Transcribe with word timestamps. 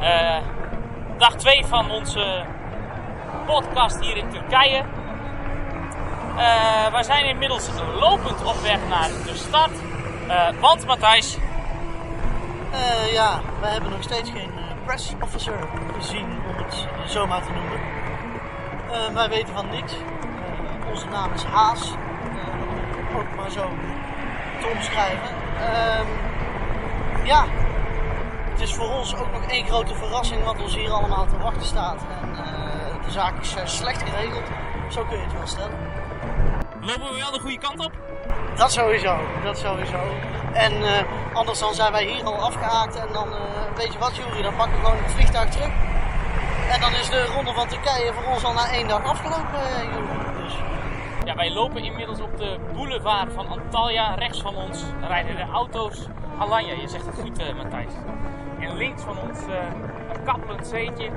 Eh, 0.00 0.36
dag 1.16 1.34
2 1.36 1.66
van 1.66 1.90
onze 1.90 2.44
podcast 3.46 4.00
hier 4.00 4.16
in 4.16 4.28
Turkije. 4.28 4.84
Eh 6.36 6.92
we 6.92 7.02
zijn 7.02 7.24
inmiddels 7.24 7.68
lopend 8.00 8.44
op 8.44 8.54
weg 8.54 8.78
naar 8.88 9.08
de 9.24 9.34
stad. 9.34 9.70
Eh, 10.28 10.48
want 10.60 10.86
Matthijs, 10.86 11.38
ja, 13.12 13.40
wij 13.60 13.70
hebben 13.70 13.90
nog 13.90 14.02
steeds 14.02 14.30
geen 14.30 14.50
press 14.84 15.14
officer 15.20 15.58
gezien, 15.98 16.24
om 16.24 16.64
het 16.64 16.86
zo 17.06 17.26
maar 17.26 17.42
te 17.42 17.52
noemen. 17.52 19.14
Wij 19.14 19.28
weten 19.28 19.54
van 19.54 19.68
niks. 19.70 19.92
Onze 20.90 21.06
naam 21.08 21.32
is 21.32 21.44
Haas. 21.44 21.92
Ook 23.16 23.36
maar 23.36 23.50
zo 23.50 23.70
te 24.60 24.66
omschrijven. 24.74 25.28
Ehm, 25.60 26.06
ja, 27.24 27.44
het 28.58 28.68
is 28.68 28.74
voor 28.74 28.88
ons 28.88 29.16
ook 29.16 29.32
nog 29.32 29.42
één 29.42 29.66
grote 29.66 29.94
verrassing 29.94 30.44
wat 30.44 30.62
ons 30.62 30.74
hier 30.74 30.90
allemaal 30.90 31.26
te 31.26 31.38
wachten 31.38 31.66
staat. 31.66 32.00
En 32.22 32.36
eh, 32.36 33.04
de 33.04 33.10
zaak 33.10 33.40
is 33.40 33.54
eh, 33.54 33.66
slecht 33.66 34.02
geregeld, 34.02 34.42
zo 34.90 35.04
kun 35.04 35.16
je 35.16 35.22
het 35.22 35.32
wel 35.32 35.46
stellen. 35.46 35.78
lopen 36.80 37.12
we 37.12 37.16
wel 37.18 37.32
de 37.32 37.40
goede 37.40 37.58
kant 37.58 37.78
op? 37.78 37.92
Dat 38.56 38.72
sowieso, 38.72 39.16
dat 39.42 39.58
sowieso. 39.58 39.98
En 40.52 40.72
eh, 40.72 41.04
anders 41.32 41.58
dan 41.58 41.74
zijn 41.74 41.92
wij 41.92 42.04
hier 42.04 42.24
al 42.24 42.34
afgehaakt 42.34 42.96
en 42.96 43.08
dan, 43.12 43.28
weet 43.76 43.92
je 43.92 43.98
wat 43.98 44.16
Jury, 44.16 44.42
dan 44.42 44.56
pakken 44.56 44.78
we 44.78 44.84
gewoon 44.84 45.02
het 45.02 45.12
vliegtuig 45.12 45.50
terug. 45.50 45.70
En 46.70 46.80
dan 46.80 46.92
is 46.92 47.08
de 47.08 47.24
ronde 47.24 47.52
van 47.52 47.68
Turkije 47.68 48.12
voor 48.12 48.32
ons 48.32 48.44
al 48.44 48.52
na 48.52 48.70
één 48.70 48.88
dag 48.88 49.04
afgelopen. 49.04 49.60
Dus 50.42 50.54
Ja, 51.24 51.34
wij 51.34 51.50
lopen 51.52 51.84
inmiddels 51.84 52.20
op 52.20 52.38
de 52.38 52.58
boulevard 52.72 53.32
van 53.32 53.48
Antalya. 53.48 54.14
Rechts 54.14 54.40
van 54.40 54.56
ons 54.56 54.82
rijden 55.08 55.36
de 55.36 55.52
auto's. 55.52 56.06
Alanya, 56.38 56.72
je 56.72 56.88
zegt 56.88 57.06
het 57.06 57.14
goed, 57.20 57.38
eh, 57.38 57.54
Matthijs. 57.54 57.92
En 58.60 58.76
links 58.76 59.02
van 59.02 59.18
ons 59.28 59.38
eh, 59.46 59.54
een 60.12 60.24
kappelend 60.24 60.66
zeetje. 60.66 61.10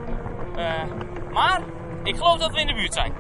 Eh, 0.56 0.84
maar 1.32 1.62
ik 2.04 2.16
geloof 2.16 2.38
dat 2.38 2.52
we 2.52 2.60
in 2.60 2.68
de 2.68 2.74
buurt 2.74 2.94
zijn. 2.94 3.14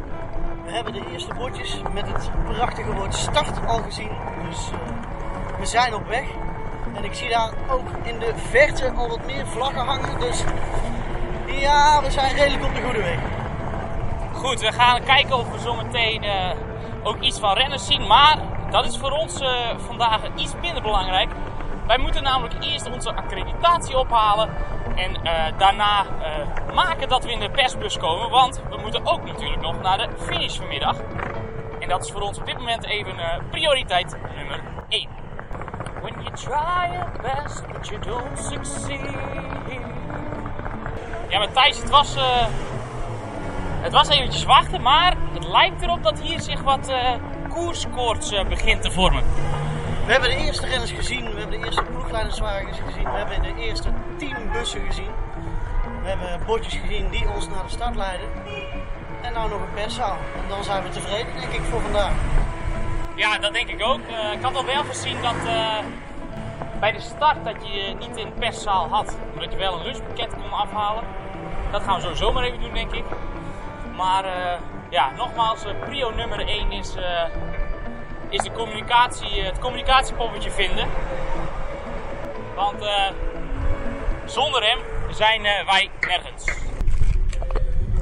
we 0.66 0.72
hebben 0.72 0.94
de 0.94 1.03
eerste 1.11 1.33
bordjes 1.33 1.81
met 1.94 2.08
het 2.08 2.30
prachtige 2.45 2.94
woord 2.94 3.13
start 3.16 3.66
al 3.67 3.81
gezien. 3.81 4.11
Dus 4.50 4.72
eh, 4.72 5.59
we 5.59 5.66
zijn 5.66 5.94
op 5.94 6.08
weg. 6.08 6.25
En 6.94 7.03
ik 7.03 7.13
zie 7.13 7.30
daar 7.30 7.53
ook 7.69 7.88
in 8.03 8.19
de 8.19 8.33
verte 8.36 8.91
al 8.91 9.08
wat 9.08 9.25
meer 9.25 9.47
vlaggen 9.47 9.86
hangen. 9.86 10.19
Dus 10.19 10.44
ja, 11.45 12.02
we 12.02 12.11
zijn 12.11 12.35
redelijk 12.35 12.63
op 12.63 12.75
de 12.75 12.81
goede 12.81 13.02
weg. 13.02 13.19
Goed, 14.33 14.59
we 14.59 14.72
gaan 14.72 15.03
kijken 15.03 15.38
of 15.38 15.52
we 15.52 15.59
zometeen 15.59 16.23
ook 17.03 17.19
iets 17.19 17.39
van 17.39 17.53
renners 17.53 17.85
zien. 17.85 18.08
Maar 18.08 18.38
dat 18.69 18.85
is 18.85 18.97
voor 18.97 19.11
ons 19.11 19.44
vandaag 19.78 20.22
iets 20.35 20.53
minder 20.61 20.81
belangrijk. 20.81 21.30
Wij 21.92 22.00
moeten 22.00 22.23
namelijk 22.23 22.64
eerst 22.64 22.92
onze 22.92 23.14
accreditatie 23.14 23.97
ophalen. 23.97 24.50
En 24.95 25.23
eh, 25.23 25.58
daarna 25.58 26.06
eh, 26.06 26.73
maken 26.73 27.09
dat 27.09 27.23
we 27.23 27.31
in 27.31 27.39
de 27.39 27.50
persbus 27.50 27.97
komen. 27.97 28.30
Want 28.30 28.61
we 28.70 28.78
moeten 28.78 29.06
ook 29.06 29.25
natuurlijk 29.25 29.62
nog 29.62 29.81
naar 29.81 29.97
de 29.97 30.09
finish 30.18 30.57
vanmiddag. 30.57 30.96
En 31.79 31.90
dat 31.90 32.03
is 32.06 32.12
voor 32.12 32.22
ons 32.22 32.40
op 32.40 32.46
dit 32.46 32.57
moment 32.57 32.85
even 32.85 33.19
eh, 33.19 33.40
prioriteit 33.50 34.18
nummer 34.35 34.59
1. 34.90 35.07
When 36.02 36.13
you 36.13 36.31
try 36.35 36.91
your 36.91 37.12
best, 37.22 37.68
but 37.68 37.88
you 37.88 38.02
don't 38.02 38.40
succeed. 38.40 39.16
Ja, 41.29 41.38
maar 41.38 41.52
Thijs, 41.52 41.78
het 41.78 41.90
was... 41.90 42.16
het 43.81 43.94
was 43.94 44.09
eventjes 44.09 44.44
wachten, 44.44 44.81
maar 44.81 45.16
het 45.34 45.47
lijkt 45.47 45.81
erop 45.81 46.03
dat 46.03 46.19
hier 46.19 46.40
zich 46.40 46.62
wat 46.62 46.94
koerskoorts 47.50 48.44
begint 48.50 48.81
te 48.81 48.91
vormen. 48.91 49.23
We 50.11 50.17
hebben 50.17 50.38
de 50.38 50.45
eerste 50.45 50.67
renners 50.67 50.91
gezien, 50.91 51.33
we 51.33 51.39
hebben 51.39 51.59
de 51.59 51.66
eerste 51.66 51.83
ploegleiderswagens 51.83 52.77
gezien, 52.85 53.03
we 53.03 53.17
hebben 53.17 53.41
de 53.41 53.61
eerste 53.61 53.89
teambussen 54.17 54.81
gezien. 54.85 55.11
We 56.01 56.07
hebben 56.07 56.45
bordjes 56.45 56.73
gezien 56.75 57.09
die 57.09 57.29
ons 57.35 57.47
naar 57.47 57.63
de 57.63 57.69
start 57.69 57.95
leiden. 57.95 58.27
En 59.22 59.33
nou 59.33 59.49
nog 59.49 59.61
een 59.61 59.73
perszaal. 59.73 60.17
En 60.44 60.49
dan 60.49 60.63
zijn 60.63 60.83
we 60.83 60.89
tevreden, 60.89 61.39
denk 61.39 61.51
ik, 61.51 61.61
voor 61.61 61.81
vandaag. 61.81 62.11
Ja, 63.16 63.38
dat 63.38 63.53
denk 63.53 63.69
ik 63.69 63.83
ook. 63.83 63.99
Eh, 64.07 64.31
ik 64.31 64.41
had 64.41 64.55
al 64.55 64.66
wel 64.66 64.83
gezien 64.83 65.22
dat 65.22 65.35
eh, 65.45 65.77
bij 66.79 66.91
de 66.91 67.01
start 67.01 67.45
dat 67.45 67.55
je 67.67 67.95
niet 67.99 68.17
in 68.17 68.33
perszaal 68.33 68.88
had. 68.88 69.17
Maar 69.33 69.43
dat 69.43 69.51
je 69.51 69.57
wel 69.57 69.73
een 69.73 69.83
lunchpakket 69.83 70.33
kon 70.33 70.51
afhalen. 70.51 71.03
Dat 71.72 71.83
gaan 71.83 71.95
we 71.95 72.01
sowieso 72.01 72.31
maar 72.31 72.43
even 72.43 72.61
doen, 72.61 72.73
denk 72.73 72.91
ik. 72.91 73.05
Maar 73.95 74.25
eh, 74.25 74.59
ja, 74.89 75.11
nogmaals, 75.17 75.66
prio 75.85 76.09
nummer 76.09 76.47
1 76.47 76.72
is, 76.72 76.95
is 78.31 78.44
de 78.44 78.52
communicatie, 78.52 79.42
het 79.42 79.59
communicatiepoppetje 79.59 80.52
vinden. 80.52 80.88
Want 82.56 82.81
eh, 82.81 83.12
zonder 84.25 84.64
hem 84.64 84.80
zijn 85.09 85.46
eh, 85.46 85.66
wij 85.66 85.90
nergens. 86.00 86.70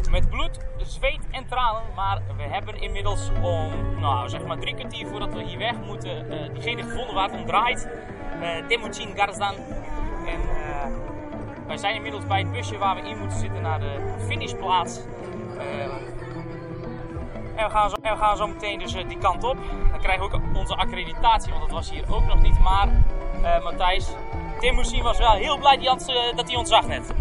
Met 0.09 0.29
bloed, 0.29 0.57
zweet 0.77 1.27
en 1.31 1.47
tranen, 1.47 1.83
maar 1.95 2.21
we 2.37 2.43
hebben 2.43 2.81
inmiddels 2.81 3.29
om, 3.41 3.99
nou 3.99 4.29
zeg 4.29 4.43
maar 4.45 4.59
drie 4.59 4.75
kwartier 4.75 5.07
voordat 5.07 5.33
we 5.33 5.43
hier 5.43 5.57
weg 5.57 5.75
moeten, 5.85 6.31
eh, 6.31 6.53
diegene 6.53 6.83
gevonden 6.83 7.15
waar 7.15 7.29
het 7.29 7.39
om 7.39 7.45
draait. 7.45 7.87
Eh 8.41 9.15
Garzan. 9.15 9.55
En 10.25 10.41
eh, 10.49 10.87
wij 11.67 11.77
zijn 11.77 11.95
inmiddels 11.95 12.27
bij 12.27 12.39
het 12.39 12.51
busje 12.51 12.77
waar 12.77 12.95
we 12.95 13.01
in 13.01 13.17
moeten 13.17 13.37
zitten 13.37 13.61
naar 13.61 13.79
de 13.79 14.15
finishplaats. 14.27 14.99
Eh, 15.57 15.83
en 17.55 17.65
we, 17.65 17.69
gaan 17.69 17.89
zo, 17.89 17.95
en 18.01 18.13
we 18.13 18.19
gaan 18.19 18.37
zo 18.37 18.47
meteen 18.47 18.79
dus 18.79 18.93
eh, 18.93 19.07
die 19.07 19.17
kant 19.17 19.43
op. 19.43 19.57
Dan 19.99 20.07
krijgen 20.07 20.29
we 20.29 20.35
ook 20.35 20.57
onze 20.57 20.75
accreditatie, 20.75 21.51
want 21.51 21.61
dat 21.63 21.71
was 21.71 21.91
hier 21.91 22.03
ook 22.09 22.25
nog 22.25 22.41
niet. 22.41 22.59
Maar 22.59 22.87
eh 23.43 23.63
Matthijs, 23.63 24.07
Temujin 24.59 25.03
was 25.03 25.17
wel 25.17 25.33
heel 25.33 25.57
blij 25.57 25.77
eh, 25.77 26.35
dat 26.35 26.47
hij 26.47 26.55
ons 26.55 26.69
zag 26.69 26.87
net. 26.87 27.13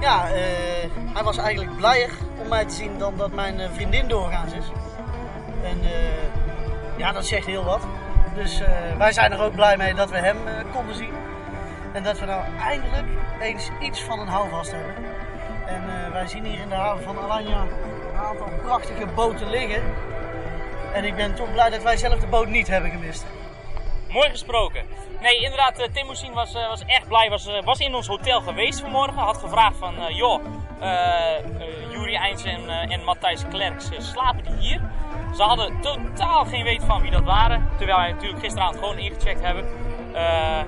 Ja, 0.00 0.26
eh, 0.26 0.34
hij 1.14 1.22
was 1.22 1.36
eigenlijk 1.36 1.76
blijer 1.76 2.10
om 2.42 2.48
mij 2.48 2.64
te 2.64 2.74
zien 2.74 2.98
dan 2.98 3.16
dat 3.16 3.32
mijn 3.32 3.70
vriendin 3.72 4.08
doorgaans 4.08 4.52
is. 4.52 4.64
En 5.62 5.78
ja, 6.96 7.12
dat 7.12 7.26
zegt 7.26 7.46
heel 7.46 7.64
wat. 7.64 7.86
Dus 8.34 8.62
wij 8.98 9.12
zijn 9.12 9.32
er 9.32 9.42
ook 9.42 9.54
blij 9.54 9.76
mee 9.76 9.94
dat 9.94 10.10
we 10.10 10.16
hem 10.16 10.36
konden 10.72 10.94
zien. 10.94 11.12
En 11.92 12.02
dat 12.02 12.18
we 12.18 12.26
nou 12.26 12.42
eindelijk 12.58 13.06
eens 13.40 13.70
iets 13.80 14.02
van 14.02 14.18
een 14.18 14.28
houvast 14.28 14.72
hebben. 14.72 14.94
En 15.66 16.12
wij 16.12 16.26
zien 16.26 16.44
hier 16.44 16.60
in 16.60 16.68
de 16.68 16.74
haven 16.74 17.04
van 17.04 17.18
Alanya 17.18 17.60
een 18.12 18.18
aantal 18.18 18.48
prachtige 18.62 19.06
boten 19.06 19.50
liggen. 19.50 19.82
En 20.94 21.04
ik 21.04 21.14
ben 21.16 21.34
toch 21.34 21.52
blij 21.52 21.70
dat 21.70 21.82
wij 21.82 21.96
zelf 21.96 22.18
de 22.18 22.26
boot 22.26 22.48
niet 22.48 22.68
hebben 22.68 22.90
gemist. 22.90 23.26
Mooi 24.08 24.28
gesproken. 24.28 24.84
Nee, 25.20 25.40
inderdaad, 25.40 25.80
uh, 25.80 25.86
Timotien 25.92 26.32
was, 26.32 26.54
eh, 26.54 26.68
was 26.68 26.84
echt 26.86 27.08
blij. 27.08 27.30
Was, 27.30 27.46
eh, 27.46 27.62
was 27.62 27.78
in 27.78 27.94
ons 27.94 28.06
hotel 28.06 28.40
geweest 28.40 28.80
vanmorgen. 28.80 29.18
Had 29.18 29.36
gevraagd 29.36 29.76
van, 29.76 29.96
eh, 29.96 30.16
joh, 30.16 30.44
eh 30.80 31.36
eh, 31.62 31.90
Juri 31.90 32.14
Eins 32.14 32.44
en, 32.44 32.68
eh, 32.90 33.04
Matthijs 33.04 33.48
Klerks, 33.48 33.90
eh, 33.90 34.00
slapen 34.00 34.42
die 34.42 34.56
hier? 34.56 34.80
Ze 35.34 35.42
hadden 35.42 35.80
totaal 35.80 36.44
geen 36.44 36.64
weet 36.64 36.84
van 36.84 37.02
wie 37.02 37.10
dat 37.10 37.24
waren. 37.24 37.68
Terwijl 37.76 37.98
wij 37.98 38.12
natuurlijk 38.12 38.40
gisteravond 38.40 38.78
gewoon 38.78 38.98
ingecheckt 38.98 39.42
hebben. 39.42 39.64
Eh, 40.14 40.62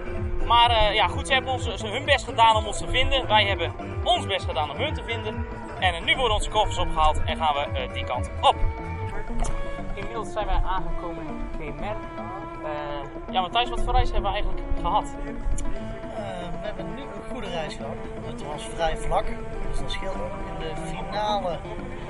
maar 0.46 0.70
eh, 0.70 0.94
ja, 0.94 1.06
goed, 1.06 1.26
ze 1.26 1.32
hebben 1.32 1.52
ons, 1.52 1.74
ze 1.74 1.86
hun 1.86 2.04
best 2.04 2.24
gedaan 2.24 2.56
om 2.56 2.66
ons 2.66 2.78
te 2.78 2.88
vinden. 2.88 3.26
Wij 3.26 3.44
hebben 3.44 3.72
ons 4.04 4.26
best 4.26 4.44
gedaan 4.44 4.70
om 4.70 4.76
hun 4.76 4.94
te 4.94 5.02
vinden. 5.04 5.46
En 5.80 5.94
eh, 5.94 6.02
nu 6.02 6.16
worden 6.16 6.34
onze 6.34 6.50
koffers 6.50 6.78
opgehaald 6.78 7.20
en 7.24 7.36
gaan 7.36 7.54
we 7.54 7.78
eh, 7.78 7.92
die 7.92 8.04
kant 8.04 8.30
op. 8.40 8.56
Inmiddels 10.14 10.44
zijn 10.44 10.62
wij 10.62 10.70
aangekomen 10.70 11.26
in 11.26 11.48
Kemer. 11.58 11.96
Eh, 12.64 13.32
ja, 13.32 13.40
Matthijs, 13.40 13.68
wat 13.68 13.80
voor 13.82 13.92
reis 13.92 14.10
hebben 14.10 14.30
we 14.30 14.36
eigenlijk 14.36 14.66
gehad? 14.80 15.04
Eh, 15.04 15.34
we 16.60 16.66
hebben 16.66 16.94
nu 16.94 17.00
een 17.02 17.30
goede 17.30 17.48
reis 17.48 17.74
gehad. 17.74 17.96
Het 18.24 18.46
was 18.46 18.68
vrij 18.68 18.96
vlak, 18.96 19.24
dus 19.68 19.78
dat 19.80 19.90
scheelt 19.90 20.14
ook. 20.14 20.36
In 20.48 20.58
de 20.58 20.76
finale 20.76 21.58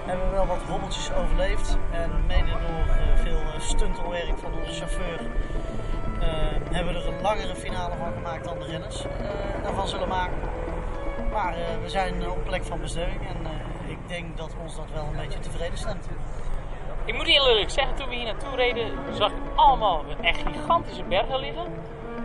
hebben 0.04 0.26
we 0.26 0.34
wel 0.34 0.46
wat 0.46 0.62
hobbeltjes 0.68 1.12
overleefd. 1.12 1.78
En 1.92 2.10
mede 2.26 2.50
door 2.50 2.86
eh, 2.96 3.16
veel 3.16 3.40
stuntelwerk 3.58 4.38
van 4.38 4.52
onze 4.58 4.72
chauffeur 4.72 5.20
hebben 6.70 6.94
we 6.94 7.00
er 7.00 7.06
een 7.14 7.22
langere 7.22 7.54
finale 7.54 7.96
van 7.96 8.12
gemaakt 8.12 8.44
dan 8.44 8.58
de 8.58 8.64
renners 8.64 9.04
ervan 9.64 9.88
zullen 9.88 10.08
maken. 10.08 10.36
Maar 11.32 11.54
we 11.82 11.88
zijn 11.88 12.30
op 12.30 12.44
plek 12.44 12.64
van 12.64 12.80
bestemming 12.80 13.20
en 13.20 13.36
ik 13.86 13.98
denk 14.06 14.36
dat 14.36 14.54
ons 14.62 14.76
dat 14.76 14.90
wel 14.94 15.04
een 15.04 15.16
beetje 15.16 15.38
tevreden 15.38 15.78
stemt. 15.78 16.08
Ik 17.04 17.14
moet 17.14 17.26
eerlijk 17.26 17.70
zeggen, 17.70 17.94
toen 17.94 18.08
we 18.08 18.14
hier 18.14 18.24
naartoe 18.24 18.56
reden, 18.56 18.90
zag 19.12 19.30
ik 19.30 19.42
allemaal 19.54 20.04
echt 20.20 20.42
gigantische 20.52 21.04
bergen 21.04 21.38
liggen. 21.38 21.64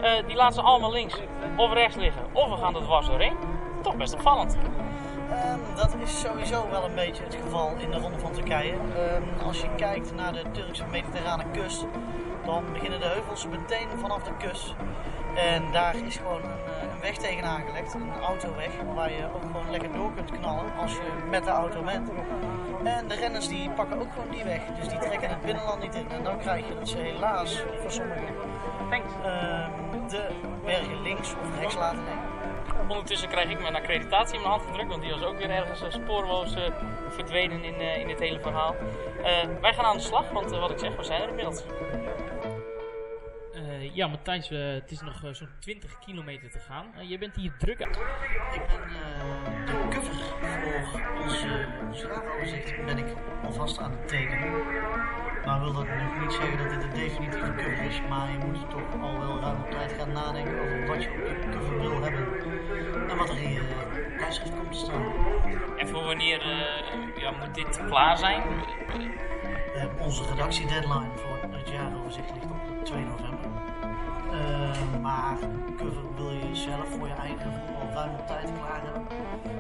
Eh, 0.02 0.12
die 0.28 0.36
laten 0.36 0.54
ze 0.54 0.62
allemaal 0.62 0.92
links 0.92 1.16
of 1.56 1.74
rechts 1.74 1.96
liggen. 1.96 2.22
Of 2.34 2.50
we 2.50 2.58
gaan 2.58 2.76
er 2.76 2.82
dwars 2.82 3.08
doorheen. 3.08 3.36
Toch 3.82 3.96
best 3.96 4.14
opvallend. 4.14 4.58
Ehm, 5.32 5.60
dat 5.76 5.96
is 6.04 6.20
sowieso 6.20 6.70
wel 6.70 6.84
een 6.84 6.96
beetje 6.96 7.24
het 7.24 7.38
geval 7.44 7.74
in 7.78 7.92
de 7.92 7.98
Ronde 7.98 8.20
van 8.20 8.32
Turkije. 8.32 8.74
Ehm, 8.74 9.48
als 9.48 9.62
je 9.62 9.68
kijkt 9.76 10.16
naar 10.16 10.34
de 10.34 10.44
Turkse 10.52 10.86
mediterrane 10.92 11.44
kust, 11.54 11.86
dan 12.46 12.64
beginnen 12.74 13.00
de 13.00 13.06
heuvels 13.06 13.48
meteen 13.48 13.88
vanaf 14.02 14.24
de 14.24 14.32
kust. 14.38 14.76
En 15.36 15.72
daar 15.72 15.96
is 15.96 16.18
gewoon 16.18 16.42
een, 17.00 17.06
eh, 17.06 17.12
weg 17.12 17.18
tegen 17.18 17.44
aangelegd, 17.44 17.94
een 17.94 18.12
autoweg, 18.22 18.70
waar 18.96 19.12
je 19.12 19.26
ook 19.36 19.42
gewoon 19.42 19.72
lekker 19.72 19.92
door 19.94 20.14
kunt 20.14 20.32
knallen 20.32 20.74
als 20.78 20.92
je 20.92 21.28
met 21.30 21.44
de 21.44 21.50
auto 21.50 21.84
bent. 21.84 22.10
En 22.84 23.08
de 23.08 23.16
renners 23.16 23.48
die 23.48 23.70
pakken 23.70 24.00
ook 24.00 24.12
gewoon 24.14 24.32
die 24.32 24.44
weg, 24.44 24.62
dus 24.80 24.88
die 24.88 25.00
trekken 25.00 25.30
het 25.30 25.42
binnenland 25.42 25.82
niet 25.82 25.96
in. 25.96 26.10
En 26.10 26.24
dan 26.24 26.40
krijg 26.40 26.68
je 26.68 26.76
dat 26.76 26.90
ze 26.90 26.98
helaas 26.98 27.64
voor 27.82 27.92
sommigen 27.92 28.36
ehm, 29.24 29.72
de 30.10 30.28
bergen 30.66 31.02
links 31.02 31.34
of 31.34 31.60
rechts 31.60 31.76
laten 31.76 32.04
liggen. 32.04 32.38
Ondertussen 32.88 33.30
krijg 33.30 33.50
ik 33.50 33.62
mijn 33.62 33.76
accreditatie 33.76 34.36
in 34.36 34.42
mijn 34.42 34.54
hand 34.54 34.66
gedrukt, 34.66 34.90
want 34.90 35.02
die 35.02 35.12
was 35.12 35.24
ook 35.24 35.38
weer 35.38 35.50
ergens 35.50 35.82
uh, 35.82 35.90
spoorloos 35.92 36.56
uh, 36.56 36.64
verdwenen 37.10 37.64
in, 37.64 37.82
uh, 37.82 37.98
in 37.98 38.08
dit 38.08 38.20
hele 38.20 38.40
verhaal. 38.40 38.76
wij 39.62 39.74
gaan 39.74 39.86
aan 39.86 39.98
de 39.98 40.04
slag, 40.04 40.30
want 40.32 40.52
wat 40.52 40.72
ik 40.72 40.80
zeg, 40.80 40.96
we 40.96 41.04
zijn 41.04 41.22
er 41.22 41.30
inmiddels. 41.30 41.64
Ja, 44.00 44.08
Matthijs, 44.08 44.50
het 44.50 44.92
is 44.92 45.02
nog 45.02 45.22
zo'n 45.32 45.48
20 45.60 46.00
kilometer 46.00 46.50
te 46.50 46.60
gaan. 46.60 46.86
je 47.08 47.18
bent 47.18 47.36
hier 47.36 47.54
druk 47.58 47.84
aan. 47.84 47.90
Ik 48.54 48.62
ben 48.68 48.88
de 49.66 49.88
cover 49.90 50.14
voor 50.14 51.22
onze 51.24 51.68
straafoverzicht 51.92 52.86
ben 52.86 52.98
ik 52.98 53.06
alvast 53.44 53.80
aan 53.80 53.92
het 53.92 54.08
tekenen. 54.08 54.52
Nou 55.46 55.62
wil 55.62 55.74
dat 55.74 55.88
nog 55.88 56.20
niet 56.20 56.32
zeggen 56.32 56.58
dat 56.58 56.70
dit 56.70 56.82
de 56.82 56.88
definitieve 56.88 57.54
cover 57.56 57.82
is, 57.82 58.02
maar 58.10 58.32
je 58.32 58.38
moet 58.38 58.70
toch 58.70 59.02
al 59.02 59.20
wel 59.20 59.40
ruim 59.40 59.64
op 59.64 59.72
tijd 59.72 59.94
gaan 59.94 60.12
nadenken 60.12 60.60
over 60.60 60.88
wat 60.88 61.04
je 61.04 61.10
op 61.10 61.16
je 61.16 61.50
cover 61.52 61.80
wil 61.80 62.02
hebben 62.02 62.28
en 63.10 63.18
wat 63.18 63.30
er 63.30 63.42
in 63.42 63.52
je 63.52 63.62
tijdschrift 64.18 64.56
komt 64.58 64.72
te 64.72 64.78
staan. 64.78 65.14
En 65.78 65.88
voor 65.88 66.04
wanneer 66.04 66.46
uh, 66.46 67.22
ja, 67.22 67.32
moet 67.32 67.56
dit 67.56 67.86
klaar 67.88 68.18
zijn? 68.18 68.44
Uh, 69.76 70.02
onze 70.02 70.24
redactiedeadline 70.30 71.12
voor 71.16 71.38
het 71.52 71.70
jaaroverzicht 71.70 72.32
ligt 72.34 72.46
op 72.46 72.86
2 72.86 73.04
november. 73.04 73.39
Maar 75.02 75.38
cover 75.78 76.16
wil 76.16 76.32
je 76.32 76.56
zelf 76.56 76.90
voor 76.90 77.08
je 77.08 77.14
eigen 77.14 77.40
gevoel 77.40 77.82
op 77.82 78.28
tijd 78.28 78.50
klaar 78.58 78.82
hebben, 78.84 79.08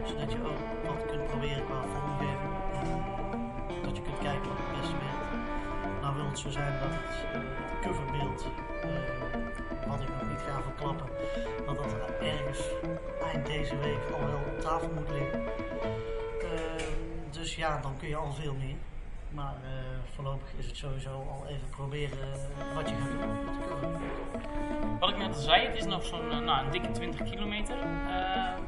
zodat 0.05 0.31
je 0.31 0.37
ook 0.49 0.61
wat 0.85 1.05
kunt 1.05 1.27
proberen 1.27 1.65
qua 1.65 1.81
vormgeving. 1.81 2.53
dat 3.83 3.95
je 3.95 4.01
kunt 4.01 4.17
kijken 4.17 4.47
wat 4.49 4.57
het 4.57 4.79
beste 4.79 4.95
werkt. 5.05 6.01
Nou 6.01 6.15
wil 6.15 6.25
het 6.25 6.39
zo 6.39 6.49
zijn 6.49 6.79
dat 6.79 6.91
het 6.91 7.13
coverbeeld 7.81 8.47
wat 9.87 10.01
ik 10.01 10.09
nog 10.09 10.29
niet 10.29 10.41
ga 10.47 10.61
verklappen, 10.61 11.07
dat 11.65 11.75
dat 11.75 12.11
ergens 12.21 12.61
eind 13.33 13.45
deze 13.45 13.77
week 13.77 14.03
al 14.13 14.19
wel 14.19 14.41
op 14.53 14.61
tafel 14.61 14.89
moet 14.93 15.09
liggen. 15.09 15.41
Uh, 16.43 16.83
dus 17.31 17.55
ja, 17.55 17.79
dan 17.81 17.97
kun 17.97 18.07
je 18.07 18.15
al 18.15 18.33
veel 18.33 18.53
meer. 18.53 18.75
Maar 19.29 19.55
uh, 19.63 19.69
voorlopig 20.15 20.47
is 20.57 20.65
het 20.65 20.77
sowieso 20.77 21.09
al 21.09 21.45
even 21.47 21.69
proberen 21.69 22.29
wat 22.75 22.89
je 22.89 22.95
gaat 22.95 23.11
doen. 23.11 23.97
Wat 24.99 25.09
ik 25.09 25.17
net 25.17 25.35
al 25.35 25.41
zei, 25.41 25.67
het 25.67 25.75
is 25.75 25.85
nog 25.85 26.05
zo'n 26.05 26.31
uh, 26.31 26.39
nou, 26.39 26.65
een 26.65 26.71
dikke 26.71 26.91
20 26.91 27.29
kilometer. 27.29 27.77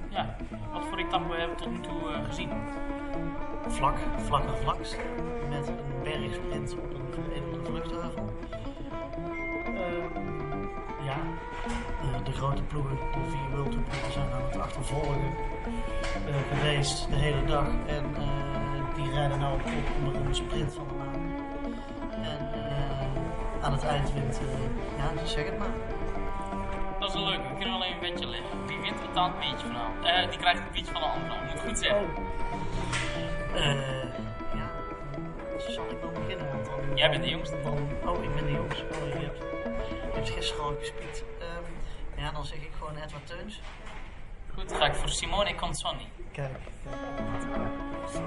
ja, 0.09 0.35
wat 0.73 0.85
voor 0.85 0.97
etappe 0.97 1.35
hebben 1.35 1.57
we 1.57 1.63
tot 1.63 1.71
nu 1.71 1.79
toe 1.79 2.23
gezien? 2.27 2.49
Vlak, 3.67 3.97
vlak 4.17 4.43
en 4.43 4.57
vlakst. 4.57 4.97
Met 5.49 5.67
een 5.67 6.03
bergsprint 6.03 6.73
op 6.73 6.93
een 6.93 7.13
veredelde 7.13 7.65
vluchtheuvel. 7.65 8.29
ja, 11.03 11.17
de, 12.01 12.23
de, 12.23 12.31
grote 12.31 12.63
ploegen, 12.63 12.95
de 12.95 13.29
vier 13.29 13.57
World 13.57 13.75
zijn 14.11 14.31
aan 14.31 14.41
het 14.41 14.59
achtervolgen 14.59 15.33
geweest 16.53 17.09
de 17.09 17.15
hele 17.15 17.45
dag. 17.45 17.67
En 17.87 18.05
die 18.95 19.11
rijden 19.11 19.39
nou 19.39 19.53
op 19.53 19.61
onder 20.05 20.25
een 20.25 20.35
sprint 20.35 20.73
van 20.73 20.87
de 20.87 20.93
maan. 20.93 21.35
En 22.23 22.49
uh, 22.55 23.63
aan 23.65 23.71
het 23.71 23.83
eind 23.83 24.13
wint, 24.13 24.41
ja, 24.97 25.25
zeg 25.25 25.45
het 25.45 25.57
maar. 25.57 25.73
Dat 26.99 27.09
is 27.09 27.15
een 27.15 27.23
leuk, 27.23 27.47
we 27.47 27.55
kunnen 27.57 27.79
wel 27.79 27.83
even 27.83 27.93
een 27.93 28.13
beetje 28.13 28.27
leggen. 28.27 28.65
Wie 28.67 28.79
wint 28.79 29.01
betaalt 29.01 29.33
een 29.33 29.39
beetje 29.39 29.67
vanavond? 29.67 30.29
die 30.29 30.39
krijgt 30.39 30.59
een 30.59 30.71
beetje 30.71 30.91
van 30.91 31.01
de 31.01 31.07
ander, 31.07 31.37
moet 31.43 31.53
ik 31.53 31.59
goed 31.59 31.79
zeggen. 31.79 32.05
Oh. 33.55 33.63
ja, 34.55 34.69
zal 35.71 35.89
ik 35.89 36.01
dan 36.01 36.13
beginnen? 36.13 36.47
Want 36.51 36.65
dan, 36.65 36.97
Jij 36.97 37.09
bent 37.09 37.23
de 37.23 37.29
jongste. 37.29 37.61
Dan, 37.63 37.89
oh, 38.05 38.23
ik 38.23 38.35
ben 38.35 38.45
de 38.45 38.51
jongste. 38.51 38.83
Oh, 38.83 39.19
je 39.19 39.25
hebt, 39.25 39.37
je 39.37 40.13
hebt 40.13 40.29
gisteren 40.29 40.63
al 40.63 40.75
gespiekt. 40.79 41.23
Um, 41.41 42.23
ja, 42.23 42.31
dan 42.31 42.45
zeg 42.45 42.57
ik 42.57 42.71
gewoon 42.77 42.95
Edward 42.95 43.27
Teuns. 43.27 43.61
Goed, 44.53 44.69
dan 44.69 44.77
ga 44.77 44.85
ik 44.85 44.95
voor 44.95 45.09
Simone 45.09 45.55
Consonni. 45.55 46.07
Kijk. 46.31 46.51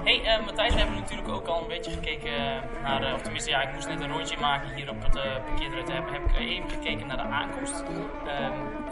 Hey 0.04 0.38
uh, 0.38 0.44
Matthijs, 0.44 0.72
we 0.72 0.78
hebben 0.78 0.98
natuurlijk 0.98 1.28
ook 1.28 1.46
al 1.46 1.60
een 1.60 1.68
beetje 1.68 1.90
gekeken 1.90 2.62
naar, 2.82 3.02
uh, 3.02 3.14
of 3.14 3.22
tenminste 3.22 3.50
ja, 3.50 3.62
ik 3.62 3.74
moest 3.74 3.88
net 3.88 4.00
een 4.00 4.12
rondje 4.12 4.36
maken 4.40 4.74
hier 4.74 4.90
op 4.90 5.02
het 5.02 5.16
uh, 5.16 5.22
parkeerterrein. 5.46 5.90
Heb, 5.90 6.10
heb 6.10 6.24
ik 6.24 6.36
even 6.38 6.70
gekeken 6.70 7.06
naar 7.06 7.16
de 7.16 7.22
aankomst. 7.22 7.84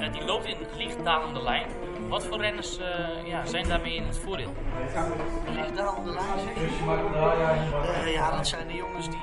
Uh, 0.01 0.13
die 0.13 0.25
loopt 0.25 0.45
in 0.45 0.57
lichtdalende 0.77 1.43
lijn. 1.43 1.67
Wat 2.09 2.27
voor 2.27 2.41
renners 2.41 2.79
ja, 3.25 3.47
zijn 3.47 3.69
daarmee 3.69 3.95
in 3.95 4.07
het 4.07 4.19
voordeel? 4.19 4.55
Lichtdalende 5.51 6.13
lijn 6.13 6.39
zeg 6.39 6.55
je? 8.05 8.11
ja, 8.13 8.37
dat 8.37 8.47
zijn 8.47 8.67
de 8.67 8.75
jongens 8.75 9.09
die, 9.09 9.21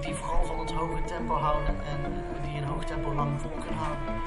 die 0.00 0.14
vooral 0.14 0.44
van 0.44 0.58
het 0.58 0.70
hoge 0.70 1.04
tempo 1.04 1.34
houden 1.34 1.68
en 1.68 2.24
die 2.42 2.56
een 2.56 2.68
hoog 2.68 2.84
tempo 2.84 3.14
lang 3.14 3.40
vol 3.40 3.50
kunnen 3.50 3.74
houden 3.74 4.22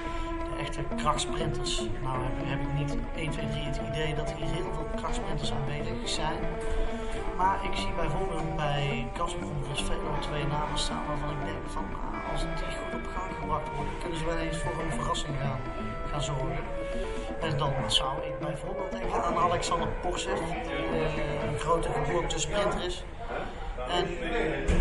krachtsprinters. 0.95 1.81
Nou 2.03 2.17
heb, 2.43 2.59
ik 2.61 2.73
niet 2.73 2.97
1, 3.15 3.31
2, 3.31 3.49
3 3.49 3.63
het 3.63 3.79
idee 3.89 4.15
dat 4.15 4.31
hier 4.31 4.45
heel 4.45 4.71
veel 4.73 4.87
krachtsprinters 4.95 5.51
aanwezig 5.51 6.09
zijn. 6.09 6.39
Maar 7.37 7.59
ik 7.63 7.75
zie 7.75 7.93
bijvoorbeeld 7.95 8.55
bij 8.55 9.07
Gazprom 9.13 9.63
Velo 9.73 10.19
twee 10.19 10.45
namen 10.45 10.79
staan 10.79 11.05
waarvan 11.07 11.29
ik 11.29 11.45
denk 11.45 11.63
van 11.65 11.85
nou, 11.91 12.31
als 12.31 12.41
die 12.41 12.77
goed 12.79 12.93
op 12.93 13.07
gang 13.15 13.31
gebracht 13.39 13.67
worden, 13.75 13.93
kunnen 13.99 14.17
ze 14.17 14.25
wel 14.25 14.37
eens 14.37 14.57
voor 14.57 14.83
een 14.83 14.91
verrassing 14.91 15.35
gaan, 15.41 15.59
gaan 16.11 16.21
zorgen. 16.21 16.63
En 17.39 17.57
dan 17.57 17.73
zou 17.87 18.13
ik 18.25 18.39
bijvoorbeeld 18.39 18.91
denken 18.91 19.23
aan 19.23 19.37
Alexander 19.37 19.87
Porsev, 20.01 20.39
die 20.39 20.99
uh, 20.99 21.43
een 21.43 21.59
grote 21.59 21.89
geblokte 21.89 22.39
sprinter 22.39 22.85
is. 22.85 23.03
En 23.89 24.05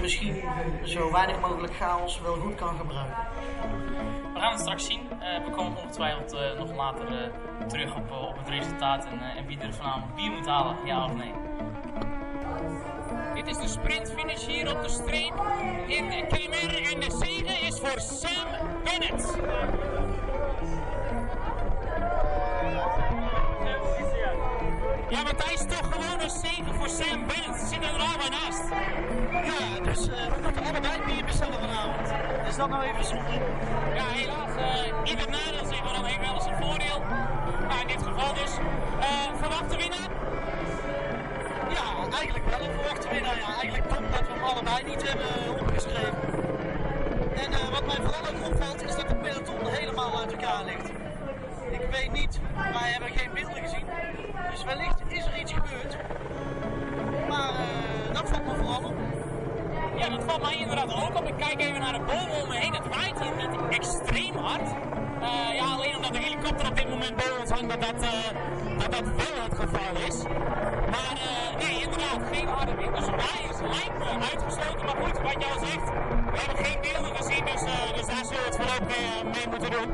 misschien 0.01 0.43
zo 0.85 1.13
weinig 1.13 1.41
mogelijk 1.41 1.75
chaos 1.75 2.21
wel 2.21 2.35
goed 2.35 2.55
kan 2.55 2.77
gebruiken. 2.77 4.26
We 4.37 4.43
gaan 4.43 4.53
het 4.53 4.61
straks 4.61 4.87
zien. 4.87 5.01
Uh, 5.01 5.45
we 5.45 5.51
komen 5.51 5.83
ongetwijfeld 5.83 6.35
uh, 6.35 6.59
nog 6.59 6.75
later 6.75 7.13
uh, 7.13 7.67
terug 7.67 7.97
op, 7.97 8.11
op 8.11 8.37
het 8.39 8.49
resultaat 8.49 9.05
en, 9.05 9.21
en, 9.21 9.47
wie 9.47 9.59
er 9.59 9.75
vanavond 9.75 10.15
bier 10.15 10.31
moet 10.31 10.47
halen, 10.47 10.77
ja 10.85 11.05
of 11.05 11.15
nee. 11.15 11.33
Dit 13.35 13.47
is 13.47 13.57
de 13.59 13.69
sprintfinish 13.69 14.47
hier 14.47 14.77
op 14.77 14.83
de 14.83 14.89
streep 14.89 15.35
in 15.87 16.09
Kemer 16.29 16.93
en 16.93 17.01
de 17.01 17.17
zege 17.19 17.67
is 17.67 17.79
voor 17.79 18.01
Sam 18.01 18.47
Bennett. 18.85 19.39
Ja, 25.09 25.23
Matthijs, 25.23 25.67
toch 25.67 25.93
gewoon 25.93 26.21
een 26.21 26.31
zegen 26.31 26.75
voor 26.75 26.89
Sam 26.89 27.27
Bennett. 27.27 27.69
Zit 27.69 27.85
er 27.85 28.01
al 28.01 28.17
bij 28.19 28.29
naast. 28.29 28.69
Ja, 29.31 29.81
dus 29.83 30.07
we 30.07 30.41
moeten 30.43 30.65
allebei 30.65 31.05
bier 31.07 31.25
bestellen 31.25 31.61
vanavond. 31.61 32.06
Is 32.57 32.63
dat 32.63 32.71
nou 32.71 32.85
even 32.85 33.05
zonde? 33.05 33.35
Ja, 33.95 34.05
helaas. 34.19 34.53
Uh, 34.57 35.11
ieder 35.11 35.31
nadeel 35.31 35.67
zeg 35.73 35.83
maar 35.85 35.93
dan 35.93 36.05
heeft 36.05 36.21
wel 36.21 36.35
eens 36.35 36.47
een 36.47 36.57
voordeel. 36.63 36.99
Maar 37.69 37.81
in 37.81 37.87
dit 37.87 38.03
geval 38.03 38.35
dus. 38.35 38.53
Uh, 38.99 39.41
verwachte 39.41 39.77
winnaar? 39.77 40.11
Ja, 41.77 41.87
eigenlijk 42.21 42.47
wel 42.53 42.61
een 42.67 42.75
verwachte 42.79 43.09
winnaar. 43.09 43.37
Ja, 43.37 43.51
eigenlijk 43.61 43.89
komt 43.95 44.13
dat 44.13 44.21
we 44.21 44.33
hem 44.33 44.43
allebei 44.43 44.85
niet 44.85 45.03
hebben 45.09 45.61
opgeschreven. 45.61 46.15
En 47.43 47.51
uh, 47.53 47.69
wat 47.77 47.87
mij 47.87 48.01
vooral 48.05 48.25
ook 48.31 48.47
opvalt 48.51 48.83
is 48.83 48.97
dat 48.97 49.09
de 49.09 49.17
peloton 49.17 49.67
helemaal 49.67 50.19
uit 50.21 50.33
elkaar 50.33 50.65
ligt. 50.65 50.89
Ik 51.71 51.87
weet 51.91 52.13
niet, 52.13 52.41
wij 52.55 52.89
hebben 52.95 53.11
geen 53.19 53.31
beelden 53.35 53.63
gezien. 53.63 53.87
Dus 54.51 54.65
wellicht 54.65 55.01
is 55.09 55.27
er 55.27 55.39
iets 55.39 55.53
gebeurd. 55.53 55.97
Maar 57.29 57.53
dat 58.13 58.29
valt 58.29 58.47
me 58.47 58.55
Ja, 60.07 60.17
dat 60.17 60.25
valt 60.25 60.43
mij 60.43 60.57
inderdaad 60.57 60.93
ook 60.95 61.15
op. 61.19 61.29
Ik 61.29 61.37
kijk 61.37 61.61
even 61.61 61.81
naar 61.81 61.93
de 61.93 62.05
bomen 62.05 62.43
om 62.43 62.49
me 62.49 62.57
heen. 62.57 62.75
Het 62.75 62.89
waait 62.95 63.19
hier 63.21 63.49
niet 63.49 63.61
extreem 63.79 64.37
hard. 64.37 64.69
Uh, 65.23 65.55
ja, 65.55 65.65
alleen 65.75 65.97
omdat 65.97 66.13
de 66.13 66.19
helikopter 66.19 66.69
op 66.69 66.77
dit 66.77 66.89
moment 66.89 67.17
boven 67.17 67.41
ons 67.41 67.51
hangt, 67.51 67.69
dat 67.69 67.81
dat, 67.81 68.03
uh, 68.03 68.11
dat, 68.79 68.91
dat 68.93 69.07
wel 69.23 69.37
het 69.49 69.55
geval 69.63 69.95
is. 70.09 70.23
Maar 70.95 71.17
uh, 71.29 71.63
nee, 71.63 71.83
inderdaad, 71.83 72.21
geen 72.33 72.49
harde 72.49 72.75
wind. 72.75 72.97
Dus 72.97 73.07
waaiers 73.07 73.61
lijkt 73.75 73.99
me 73.99 74.11
uitgesloten. 74.31 74.85
Maar 74.87 74.99
goed, 75.03 75.17
wat 75.27 75.45
al 75.51 75.59
zegt, 75.67 75.89
we 76.33 76.39
hebben 76.43 76.65
geen 76.65 76.79
beelden 76.87 77.17
gezien, 77.17 77.45
dus, 77.45 77.63
dus 77.97 78.07
daar 78.13 78.25
zullen 78.29 78.43
we 78.45 78.49
het 78.51 78.57
voorlopig 78.61 79.23
mee 79.35 79.49
moeten 79.53 79.71
doen. 79.71 79.89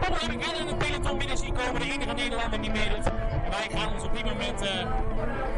Pommel 0.00 0.20
heb 0.20 0.32
ik 0.32 0.44
wel 0.46 0.60
in 0.60 0.66
het 0.66 0.78
peloton 0.78 1.18
binnen 1.18 1.38
zien 1.38 1.54
komen, 1.54 1.80
de 1.80 1.92
enige 1.92 2.14
Nederlander 2.14 2.60
die 2.60 2.70
meedoet. 2.70 3.06
En 3.44 3.50
wij 3.50 3.68
gaan 3.74 3.92
ons 3.94 4.04
op 4.04 4.14
dit 4.16 4.24
moment 4.24 4.60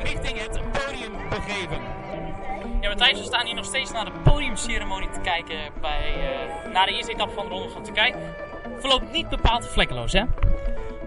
richting 0.03 0.39
het 0.39 0.61
podium 0.73 1.13
begeven. 1.29 2.00
Matthijs, 3.01 3.21
we 3.21 3.27
staan 3.27 3.47
hier 3.47 3.55
nog 3.55 3.65
steeds 3.65 3.93
naar 3.93 4.05
de 4.05 4.11
podiumceremonie 4.25 5.11
te 5.11 5.21
kijken 5.21 5.59
bij, 5.81 6.15
uh, 6.67 6.73
na 6.73 6.85
de 6.85 6.93
eerste 6.93 7.13
etappe 7.13 7.35
van 7.35 7.45
de 7.45 7.51
Ronde 7.51 7.69
van 7.69 7.83
Turkije. 7.83 8.15
Verloopt 8.79 9.11
niet 9.13 9.29
bepaald 9.29 9.67
vlekkeloos, 9.67 10.13
hè? 10.13 10.23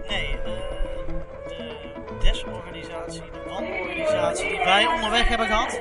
Nee, 0.08 0.30
uh, 0.32 0.42
de 1.46 2.16
desorganisatie, 2.20 3.22
de 3.32 3.42
wanorganisatie 3.48 4.48
die 4.48 4.58
wij 4.58 4.86
onderweg 4.86 5.28
hebben 5.28 5.46
gehad, 5.46 5.80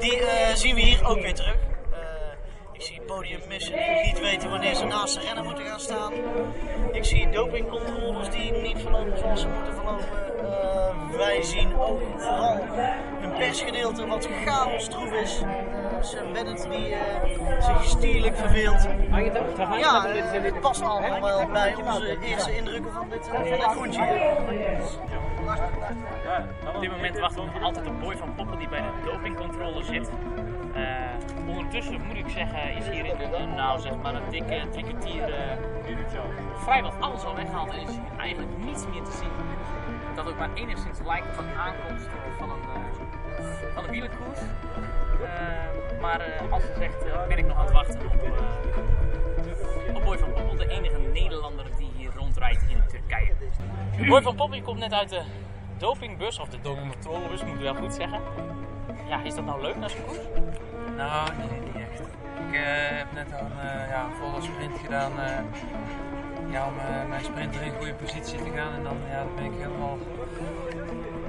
die 0.00 0.20
uh, 0.20 0.28
zien 0.54 0.74
we 0.74 0.80
hier 0.80 1.06
ook 1.06 1.20
weer 1.20 1.34
terug. 1.34 1.56
ik 2.72 2.82
zie 2.82 3.00
podium 3.00 3.40
missen 3.48 3.76
die 3.76 4.04
niet 4.04 4.20
weten 4.20 4.50
wanneer 4.50 4.74
ze 4.74 4.84
naast 4.84 5.14
de 5.14 5.20
rennen 5.20 5.44
moeten 5.44 5.64
gaan 5.64 5.80
staan. 5.80 6.12
Ik 6.92 7.04
zie 7.04 7.30
dopingcontroles 7.30 8.30
die 8.30 8.52
niet 8.52 8.78
verlopen 8.80 9.18
zoals 9.18 9.40
ze 9.40 9.48
moeten 9.48 9.74
verlopen 9.74 10.24
wij 11.16 11.42
zien 11.42 11.78
ook 11.78 12.00
vooral 12.16 12.60
een 13.22 13.32
persgedeelte 13.32 14.06
wat 14.06 14.28
chaos 14.44 14.88
troef 14.88 15.12
is. 15.12 15.42
Sam 16.00 16.32
Bennett 16.32 16.70
die 16.70 16.90
uh, 16.90 16.96
zich 17.60 17.84
stierlijk 17.84 18.36
verveelt. 18.36 18.88
Ja, 19.78 20.06
het 20.08 20.60
past 20.60 20.82
allemaal 20.82 21.20
wel 21.20 21.46
bij 21.46 21.74
onze 21.74 22.18
eerste 22.20 22.56
indrukken 22.56 22.92
van 22.92 23.08
dit, 23.08 23.28
van 23.28 23.42
dit 23.42 23.62
groentje. 23.62 24.02
Op 26.74 26.80
dit 26.80 26.90
moment 26.90 27.18
wachten 27.18 27.44
we 27.44 27.60
altijd 27.60 27.86
op 27.86 28.00
Boy 28.00 28.16
van 28.16 28.34
Poppen 28.34 28.58
die 28.58 28.68
bij 28.68 28.80
de 28.80 29.10
dopingcontrole 29.10 29.84
zit. 29.84 30.10
Uh, 30.76 31.48
ondertussen 31.48 32.00
moet 32.06 32.16
ik 32.16 32.28
zeggen, 32.28 32.76
is 32.76 32.88
hier 32.88 33.06
in 33.06 33.16
de, 33.18 33.46
nou 33.54 33.80
zeg 33.80 33.92
maar 34.02 34.14
een 34.14 34.30
dikke 34.30 34.68
drie 34.70 34.84
kwartier 34.84 35.28
uh, 35.28 35.34
vrijwel 36.56 36.92
alles 37.00 37.24
al 37.24 37.34
weggehaald 37.34 37.70
en 37.70 37.80
is 37.80 37.98
eigenlijk 38.18 38.50
niets 38.58 38.86
meer 38.86 39.02
te 39.02 39.12
zien 39.12 39.30
dat 40.16 40.28
ook 40.28 40.38
maar 40.38 40.54
enigszins 40.54 40.98
lijkt 41.04 41.26
op 41.26 41.38
een 41.38 41.54
aankomst 41.54 42.06
van 42.38 42.50
een, 42.50 43.84
uh, 43.84 43.90
wielerkoers. 43.90 44.40
Uh, 44.40 46.00
maar 46.00 46.20
uh, 46.20 46.52
als 46.52 46.62
ze 46.62 46.74
zegt, 46.78 47.28
ben 47.28 47.38
ik 47.38 47.46
nog 47.46 47.56
aan 47.56 47.64
het 47.64 47.72
wachten 47.72 48.00
op, 48.00 48.12
op 49.96 50.04
Boy 50.04 50.18
van 50.18 50.32
Poppel, 50.32 50.56
de 50.56 50.68
enige 50.68 50.98
Nederlander 50.98 51.64
die 51.76 51.90
hier 51.96 52.10
rondrijdt 52.16 52.62
in 52.68 52.82
Turkije. 52.88 53.32
Boy 54.06 54.22
van 54.22 54.34
Poppel 54.34 54.62
komt 54.62 54.78
net 54.78 54.92
uit 54.92 55.08
de 55.08 55.22
dopingbus, 55.78 56.38
of 56.38 56.48
de 56.48 56.60
dopingcontrolebus 56.60 57.44
moet 57.44 57.54
ik 57.54 57.60
wel 57.60 57.74
goed 57.74 57.94
zeggen. 57.94 58.20
Ja, 59.08 59.22
is 59.22 59.34
dat 59.34 59.44
nou 59.44 59.62
leuk 59.62 59.76
naar 59.76 59.90
zo'n 59.90 60.04
koers? 60.04 60.18
Nou, 60.96 61.30
nee, 61.36 61.60
niet 61.60 61.74
echt. 61.74 62.00
Ik 62.48 62.60
heb 62.60 63.12
net 63.12 63.40
een 63.40 63.88
ja, 63.88 64.08
volle 64.20 64.42
sprint 64.42 64.78
gedaan 64.78 65.12
ja, 66.50 66.66
om 66.66 66.76
uh, 66.76 67.08
mijn 67.08 67.24
sprinter 67.24 67.62
in 67.62 67.72
goede 67.72 67.94
positie 67.94 68.38
te 68.38 68.50
gaan. 68.54 68.72
En 68.72 68.82
dan, 68.82 68.96
ja, 69.10 69.18
dan 69.18 69.34
ben 69.34 69.44
ik 69.44 69.52
helemaal 69.58 69.98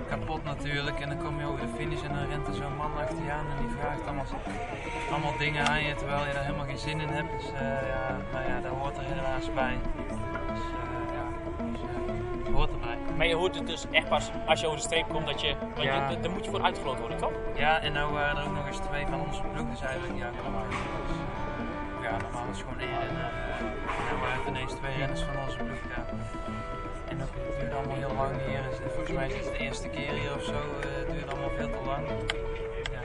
kapot 0.07 0.43
natuurlijk. 0.43 0.99
En 0.99 1.09
dan 1.09 1.17
kom 1.17 1.39
je 1.39 1.45
over 1.45 1.61
de 1.61 1.71
finish 1.77 2.03
en 2.03 2.13
dan 2.13 2.27
rent 2.29 2.47
er 2.47 2.53
zo'n 2.53 2.75
man 2.75 2.91
achter 2.97 3.23
je 3.23 3.31
aan 3.31 3.45
en 3.51 3.57
die 3.67 3.75
vraagt 3.77 4.05
allemaal, 4.05 4.25
allemaal 5.11 5.37
dingen 5.37 5.67
aan 5.67 5.83
je 5.83 5.95
terwijl 5.95 6.25
je 6.25 6.33
daar 6.33 6.43
helemaal 6.43 6.65
geen 6.65 6.77
zin 6.77 6.99
in 6.99 7.07
hebt. 7.07 7.31
Dus 7.31 7.51
uh, 7.51 7.59
ja, 7.61 8.17
maar 8.31 8.47
ja, 8.47 8.59
daar 8.61 8.71
hoort 8.71 8.97
er 8.97 9.03
helaas 9.03 9.53
bij. 9.53 9.77
Dus 10.07 10.17
uh, 10.17 10.23
ja, 11.17 11.25
dus, 11.71 11.81
uh, 12.49 12.55
hoort 12.55 12.71
erbij. 12.71 12.97
Maar 13.17 13.27
je 13.27 13.35
hoort 13.35 13.55
het 13.55 13.67
dus 13.67 13.85
echt 13.91 14.09
pas 14.09 14.31
als 14.45 14.59
je 14.59 14.65
over 14.65 14.79
de 14.79 14.85
streep 14.85 15.07
komt 15.09 15.27
dat 15.27 15.41
je, 15.41 15.55
want 15.59 15.83
ja. 15.83 16.09
je 16.09 16.19
daar 16.19 16.31
moet 16.31 16.45
je 16.45 16.51
voor 16.51 16.63
uitgevloten 16.63 16.99
worden, 16.99 17.17
toch? 17.17 17.31
Ja, 17.55 17.81
en 17.81 17.93
nou 17.93 18.19
er 18.19 18.43
ook 18.45 18.55
nog 18.55 18.67
eens 18.67 18.77
twee 18.77 19.05
van 19.05 19.21
onze 19.27 19.41
ploeg, 19.53 19.69
dus 19.69 19.81
eigenlijk 19.81 20.17
ja, 20.17 20.29
kom 20.43 20.55
het 22.55 22.63
gewoon 22.63 22.79
één 22.79 23.01
en 23.01 24.19
we 24.19 24.27
hebben 24.27 24.53
ineens 24.53 24.73
twee 24.73 24.95
renners 24.97 25.21
van 25.21 25.37
onze 25.43 25.57
ploeg. 25.57 25.79
En 27.07 27.17
dat 27.17 27.29
duurt 27.59 27.73
allemaal 27.73 27.95
heel 27.95 28.15
lang 28.15 28.31
hier. 28.47 28.61
Dus 28.69 28.77
volgens 28.93 29.15
mij 29.15 29.27
is 29.27 29.35
het 29.35 29.43
de 29.43 29.57
eerste 29.57 29.87
keer 29.89 30.11
hier 30.11 30.35
of 30.35 30.43
zo. 30.43 30.51
Uh, 30.51 30.85
het 30.97 31.11
duurt 31.11 31.29
allemaal 31.31 31.49
veel 31.49 31.69
te 31.69 31.85
lang. 31.85 32.07
Ja, 32.91 33.01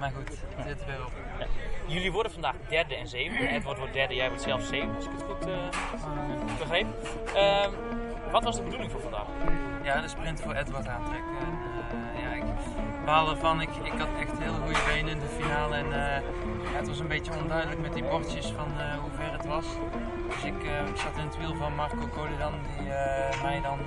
maar 0.00 0.10
goed, 0.16 0.28
het 0.56 0.66
zit 0.66 0.86
weer 0.86 1.04
op. 1.04 1.12
Ja. 1.38 1.46
Jullie 1.86 2.12
worden 2.12 2.32
vandaag 2.32 2.54
derde 2.68 2.94
en 2.94 3.08
zevende. 3.08 3.48
Edward 3.48 3.78
wordt 3.78 3.92
derde, 3.92 4.14
jij 4.14 4.28
wordt 4.28 4.42
zelf 4.42 4.62
zeven, 4.62 4.94
als 4.94 5.04
ik 5.04 5.10
het 5.12 5.22
goed 5.22 5.46
uh, 5.48 6.58
begreep. 6.58 6.86
Ehm, 7.34 7.70
wat 8.30 8.44
was 8.44 8.56
de 8.56 8.62
bedoeling 8.62 8.90
voor 8.90 9.00
vandaag? 9.00 9.26
Ja, 9.82 10.00
de 10.00 10.08
sprint 10.08 10.40
voor 10.40 10.54
Edward 10.54 10.86
aantrekken. 10.86 11.28
Ja, 13.08 13.24
ik. 13.60 13.68
Ik, 13.82 13.98
had 13.98 14.08
echt 14.20 14.38
hele 14.38 14.58
goede 14.64 14.80
benen 14.86 15.12
in 15.12 15.18
de 15.18 15.28
finale. 15.40 15.76
En 15.76 15.88
ja, 16.72 16.78
het 16.78 16.88
was 16.88 16.98
een 16.98 17.08
beetje 17.08 17.32
onduidelijk 17.42 17.80
met 17.80 17.92
die 17.92 18.04
bordjes 18.04 18.46
van 18.46 18.68
uh, 18.76 18.98
hoe 19.00 19.10
ver 19.10 19.32
het 19.32 19.46
was. 19.46 19.64
Dus 20.28 20.44
ik, 20.44 20.62
ik, 20.62 20.96
zat 20.96 21.16
in 21.16 21.24
het 21.24 21.36
wiel 21.36 21.54
van 21.54 21.74
Marco 21.74 22.08
Colidan 22.14 22.52
die 22.76 22.86
mij 23.42 23.60
dan 23.62 23.78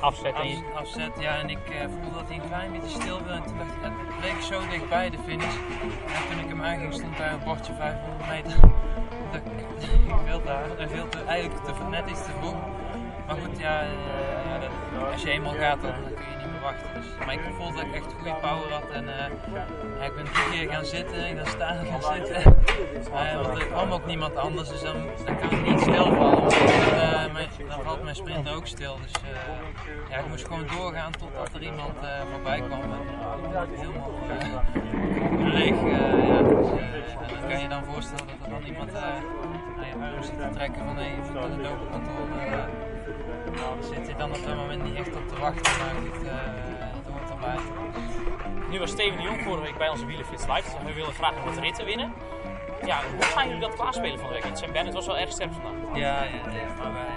afzet. 0.00 0.34
Af, 0.34 0.46
afzet. 0.74 1.12
Ja, 1.18 1.38
en 1.38 1.50
ik 1.50 1.58
voelde 1.68 2.16
dat 2.16 2.28
hij 2.28 2.36
een 2.36 2.48
klein 2.48 2.72
beetje 2.72 3.00
stil 3.00 3.22
wil. 3.22 3.34
En 3.34 3.42
toen 3.42 3.58
dacht 3.58 3.70
ik, 3.70 3.82
het 3.82 4.18
bleek 4.20 4.40
zo 4.42 4.68
dichtbij 4.70 5.10
de 5.10 5.18
finish. 5.26 5.56
En 6.06 6.22
toen 6.30 6.38
ik 6.44 6.48
hem 6.48 6.62
aanging 6.62 6.94
stond 6.94 7.16
daar 7.16 7.32
een 7.32 7.44
bordje 7.44 7.74
500 7.74 8.28
meter. 8.28 8.58
ik, 9.38 9.42
ik 10.06 10.26
wil 10.26 10.42
daar, 10.44 10.64
veel 10.88 11.08
te, 11.08 11.18
eigenlijk 11.24 11.64
te, 11.64 11.72
net 11.90 12.10
iets 12.10 12.24
te 12.24 12.30
vroeg. 12.38 12.56
Maar 13.26 13.36
goed, 13.36 13.58
ja, 13.58 13.82
ja 14.48 14.58
dat, 14.58 14.70
als 15.12 15.22
je 15.22 15.30
eenmaal 15.30 15.54
gaat, 15.54 15.80
dan 15.82 15.92
kun 15.92 16.24
je 16.30 16.36
niet 16.36 16.49
maar 17.24 17.32
ik 17.32 17.40
voelde 17.56 17.76
dat 17.76 17.84
ik 17.84 17.94
echt 17.94 18.12
goede 18.16 18.34
power 18.34 18.72
had. 18.72 18.90
En 18.92 19.04
ja, 19.98 20.04
ik 20.04 20.14
ben 20.14 20.24
drie 20.24 20.50
keer 20.50 20.72
gaan 20.72 20.84
zitten, 20.84 21.36
gaan 21.36 21.46
staan, 21.46 21.86
gaan 21.86 22.02
zitten. 22.02 22.56
Uh, 23.12 23.34
want 23.42 23.58
er 23.58 23.66
kwam 23.66 23.92
ook 23.92 24.06
niemand 24.06 24.36
anders, 24.36 24.68
dus 24.68 24.80
dan, 24.80 24.96
dan 25.24 25.38
kan 25.38 25.50
ik 25.50 25.66
niet 25.66 25.80
stilvallen. 25.80 26.42
Uh, 26.42 27.68
dan 27.68 27.82
valt 27.82 28.02
mijn 28.02 28.16
sprint 28.16 28.50
ook 28.50 28.66
stil. 28.66 28.96
Dus 29.02 29.12
ja, 30.10 30.16
ik 30.16 30.28
moest 30.28 30.46
gewoon 30.46 30.66
doorgaan 30.76 31.12
totdat 31.12 31.54
er 31.54 31.62
iemand 31.62 31.98
voorbij 32.32 32.60
kwam. 32.60 32.80
En, 32.82 33.00
helemaal 35.52 35.86
leeg. 35.86 36.28
ja, 36.28 36.42
dus, 36.42 37.12
dan 37.30 37.48
kan 37.48 37.60
je 37.60 37.68
dan 37.68 37.84
voorstellen 37.84 38.26
dat 38.26 38.46
er 38.46 38.50
dan 38.50 38.62
iemand 38.64 38.92
naar 38.92 39.22
je 39.86 40.04
arm 40.04 40.22
zit 40.22 40.38
te 40.38 40.48
trekken 40.52 40.84
van 40.84 40.96
hey, 40.96 41.10
je 41.10 41.16
moet 41.22 41.34
naar 41.34 41.50
de 41.50 41.62
dopenkantoor 41.62 42.28
zit 43.80 44.06
je 44.06 44.14
dan 44.16 44.30
op 44.34 44.44
dat 44.46 44.56
moment 44.56 44.82
niet 44.82 44.94
echt 44.94 45.16
op 45.16 45.28
te 45.28 45.40
wachten, 45.40 45.78
maar 45.78 45.94
goed, 45.94 46.24
uh, 46.24 46.30
het 46.96 47.06
hoort 47.12 47.30
erbij. 47.30 47.58
Nu 48.70 48.78
was 48.78 48.90
Steven 48.90 49.16
de 49.16 49.22
Jong 49.22 49.42
vorige 49.42 49.62
week 49.62 49.78
bij 49.78 49.88
onze 49.88 50.06
Wielenflits 50.06 50.46
Live, 50.46 50.62
dus 50.62 50.72
we 50.86 50.92
willen 50.94 51.12
graag 51.12 51.44
wat 51.44 51.58
ritten 51.58 51.84
winnen. 51.84 52.12
Ja, 52.84 52.98
hoe 53.14 53.22
gaan 53.22 53.46
jullie 53.46 53.60
dat 53.60 53.74
klaarspelen 53.74 54.18
van 54.18 54.28
de 54.28 54.40
week? 54.42 54.56
Sam 54.56 54.72
Bennett 54.72 54.94
was 54.94 55.06
wel 55.06 55.18
erg 55.18 55.30
sterk 55.30 55.52
vandaag. 55.52 55.98
Ja, 55.98 56.24
ja, 56.24 56.30
ja, 56.52 56.74
maar 56.78 56.92
wij 56.92 57.09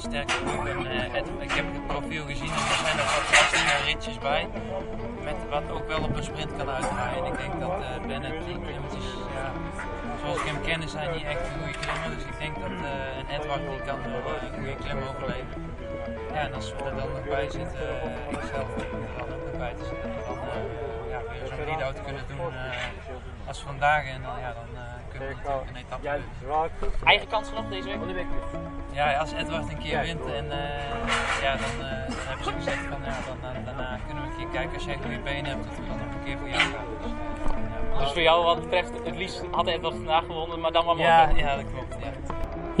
sterke 0.00 0.34
ploeg. 0.42 0.66
En, 0.66 0.86
het, 1.16 1.26
ik 1.38 1.52
heb 1.52 1.64
het 1.72 1.86
profiel 1.86 2.24
gezien 2.24 2.52
en 2.60 2.66
er 2.72 2.80
zijn 2.84 2.98
er 2.98 3.08
wat 3.14 3.26
lastige 3.34 3.84
ritjes 3.84 4.18
bij. 4.18 4.48
Met 5.28 5.36
wat 5.50 5.70
ook 5.70 5.86
wel 5.88 6.02
op 6.02 6.16
een 6.16 6.24
sprint 6.24 6.56
kan 6.56 6.70
uitdraaien. 6.70 7.24
Ik 7.24 7.38
denk 7.38 7.60
dat 7.60 7.70
uh, 7.70 8.06
Bennett 8.06 8.46
die 8.46 8.58
klimmetjes, 8.64 9.08
ja, 9.36 9.46
zoals 10.20 10.38
ik 10.40 10.46
hem 10.46 10.60
ken, 10.68 10.88
zijn 10.88 11.10
niet 11.16 11.24
echt 11.24 11.44
goede 11.54 11.74
klimmer. 11.82 12.08
Dus 12.16 12.24
ik 12.32 12.38
denk 12.38 12.54
dat 12.62 12.70
een 12.70 13.28
Edward 13.34 13.62
die 13.70 13.82
kan 13.88 13.98
wel 14.02 14.34
een 14.42 14.52
goede 14.54 14.76
klim 14.82 14.98
overleven. 15.08 15.58
Ja, 16.32 16.40
en 16.46 16.54
als 16.54 16.72
we 16.72 16.82
er 16.84 16.96
dan 16.96 17.08
nog 17.14 17.24
bij 17.24 17.50
zitten, 17.50 17.80
uh, 17.80 18.38
ik 18.38 18.44
zelf 18.52 18.68
er 18.76 18.86
dan 19.16 19.34
ook 19.34 19.44
nog 19.46 19.56
bij 19.58 19.74
te 19.78 19.84
zitten, 19.90 20.10
dan 20.26 20.38
ja, 21.12 21.20
weer 21.30 21.46
zo'n 21.48 21.64
lead-out 21.64 22.02
kunnen 22.04 22.24
doen 22.28 22.52
als 23.46 23.60
vandaag. 23.62 24.04
En 24.04 24.22
dan, 24.22 24.40
ja, 24.40 24.52
dan 24.60 24.68
etappe 25.22 26.08
Eigen 27.04 27.28
kansen 27.28 27.54
nog 27.54 27.68
deze 27.68 27.88
week? 27.88 28.26
Ja, 28.92 29.18
als 29.18 29.32
Edward 29.32 29.68
een 29.68 29.78
keer 29.78 30.00
wint 30.00 30.26
en 30.26 30.46
ja, 31.42 31.52
dan, 31.56 31.74
dan 32.08 32.26
hebben 32.28 32.44
ze 32.44 32.52
gezegd 32.52 32.84
van 32.88 32.98
ja, 33.04 33.16
dan, 33.26 33.36
dan, 33.42 33.64
daarna 33.64 33.98
kunnen 34.06 34.24
we 34.24 34.30
een 34.30 34.36
keer 34.36 34.46
kijken 34.52 34.74
als 34.74 34.84
jij 34.84 34.96
goede 35.02 35.18
benen 35.18 35.44
hebt, 35.44 35.64
dat 35.64 35.76
we 35.76 35.86
dan 35.86 35.98
nog 35.98 36.14
een 36.14 36.24
keer 36.24 36.38
voor 36.38 36.48
jou 36.48 36.60
gaan. 36.60 36.84
Dus, 37.02 37.98
dus 37.98 38.12
voor 38.12 38.22
jou 38.22 38.44
wat 38.44 38.60
betreft, 38.60 38.92
het 39.04 39.16
liefst 39.16 39.44
had 39.50 39.66
Edward 39.66 39.94
vandaag 39.94 40.24
gewonnen, 40.26 40.60
maar 40.60 40.72
dan 40.72 40.84
maar 40.84 40.96
ja, 40.96 41.28
ja, 41.34 41.56
dat 41.56 41.64
klopt. 41.72 41.96
Ja. 42.00 42.10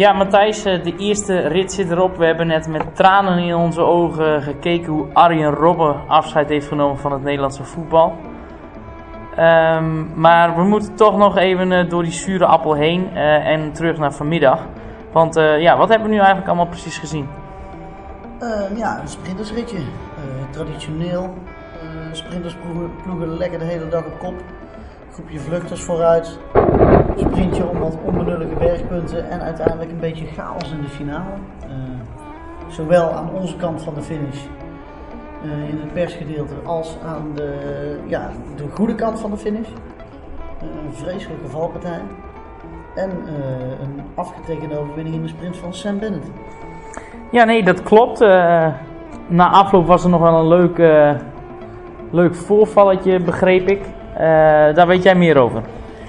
Ja, 0.00 0.12
Matthijs, 0.12 0.62
de 0.62 0.94
eerste 0.98 1.38
rit 1.38 1.72
zit 1.72 1.90
erop. 1.90 2.16
We 2.16 2.24
hebben 2.24 2.46
net 2.46 2.68
met 2.68 2.96
tranen 2.96 3.38
in 3.38 3.54
onze 3.54 3.80
ogen 3.80 4.42
gekeken 4.42 4.92
hoe 4.92 5.06
Arjen 5.12 5.50
Robben 5.50 6.08
afscheid 6.08 6.48
heeft 6.48 6.66
genomen 6.66 6.98
van 6.98 7.12
het 7.12 7.22
Nederlandse 7.22 7.64
voetbal. 7.64 8.16
Um, 9.38 10.10
maar 10.14 10.56
we 10.56 10.62
moeten 10.62 10.94
toch 10.94 11.16
nog 11.16 11.36
even 11.36 11.70
uh, 11.70 11.88
door 11.88 12.02
die 12.02 12.12
zure 12.12 12.46
appel 12.46 12.74
heen 12.74 13.08
uh, 13.14 13.46
en 13.46 13.72
terug 13.72 13.98
naar 13.98 14.12
vanmiddag. 14.12 14.66
Want 15.12 15.36
uh, 15.36 15.60
ja, 15.60 15.76
wat 15.76 15.88
hebben 15.88 16.06
we 16.06 16.12
nu 16.12 16.18
eigenlijk 16.18 16.48
allemaal 16.48 16.66
precies 16.66 16.98
gezien? 16.98 17.28
ja, 18.76 19.00
een 19.00 19.08
sprintersritje. 19.08 19.78
traditioneel. 20.50 21.34
sprinters 22.12 22.56
ploegen 23.02 23.36
lekker 23.36 23.58
de 23.58 23.64
hele 23.64 23.88
dag 23.88 24.04
op 24.04 24.18
kop 24.18 24.34
groepje 25.12 25.38
vluchters 25.38 25.82
vooruit. 25.82 26.38
Sprintje 27.16 27.68
om 27.68 27.78
wat 27.78 27.96
onbenullige 28.04 28.54
bergpunten 28.54 29.30
en 29.30 29.40
uiteindelijk 29.40 29.90
een 29.90 30.00
beetje 30.00 30.26
chaos 30.26 30.70
in 30.72 30.80
de 30.80 30.88
finale. 30.88 31.34
Zowel 32.68 33.12
aan 33.12 33.30
onze 33.30 33.56
kant 33.56 33.82
van 33.82 33.94
de 33.94 34.02
finish, 34.02 34.40
uh, 35.44 35.68
in 35.68 35.78
het 35.80 35.92
persgedeelte, 35.92 36.54
als 36.64 36.96
aan 37.04 37.32
de, 37.34 37.54
ja, 38.06 38.30
de 38.56 38.64
goede 38.74 38.94
kant 38.94 39.20
van 39.20 39.30
de 39.30 39.36
finish. 39.36 39.68
Uh, 39.68 40.84
een 40.84 40.92
vreselijke 40.92 41.48
valpartij. 41.48 42.00
En 42.94 43.10
een 43.80 44.02
afgetekende 44.14 44.78
overwinning 44.78 45.14
in 45.14 45.22
de 45.22 45.28
sprint 45.28 45.56
van 45.56 45.74
Sam 45.74 45.98
Bennett. 45.98 46.26
Ja, 47.30 47.44
nee, 47.44 47.62
dat 47.64 47.82
klopt. 47.82 48.18
na 49.28 49.50
afloop 49.50 49.86
was 49.86 50.04
er 50.04 50.10
nog 50.10 50.20
wel 50.20 50.34
een 50.34 50.48
leuke 50.48 51.16
leuk 52.10 52.34
voorvalletje, 52.34 53.20
begreep 53.20 53.68
ik. 53.68 53.80
Eh, 54.14 54.20
daar 54.74 54.86
weet 54.86 55.02
jij 55.02 55.14
meer 55.14 55.36
over. 55.36 55.62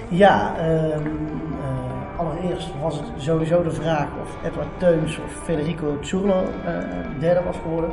Ja, 0.08 0.54
ehm, 0.58 0.72
eh, 0.72 2.20
allereerst 2.20 2.74
was 2.82 2.96
het 2.96 3.06
sowieso 3.18 3.64
de 3.64 3.72
vraag 3.72 4.08
of 4.22 4.38
Edward 4.46 4.68
Teuns 4.78 5.20
of 5.26 5.32
Federico 5.44 5.98
Zurlo 6.02 6.44
eh, 6.66 6.74
derde 7.20 7.42
was 7.46 7.56
geworden. 7.62 7.90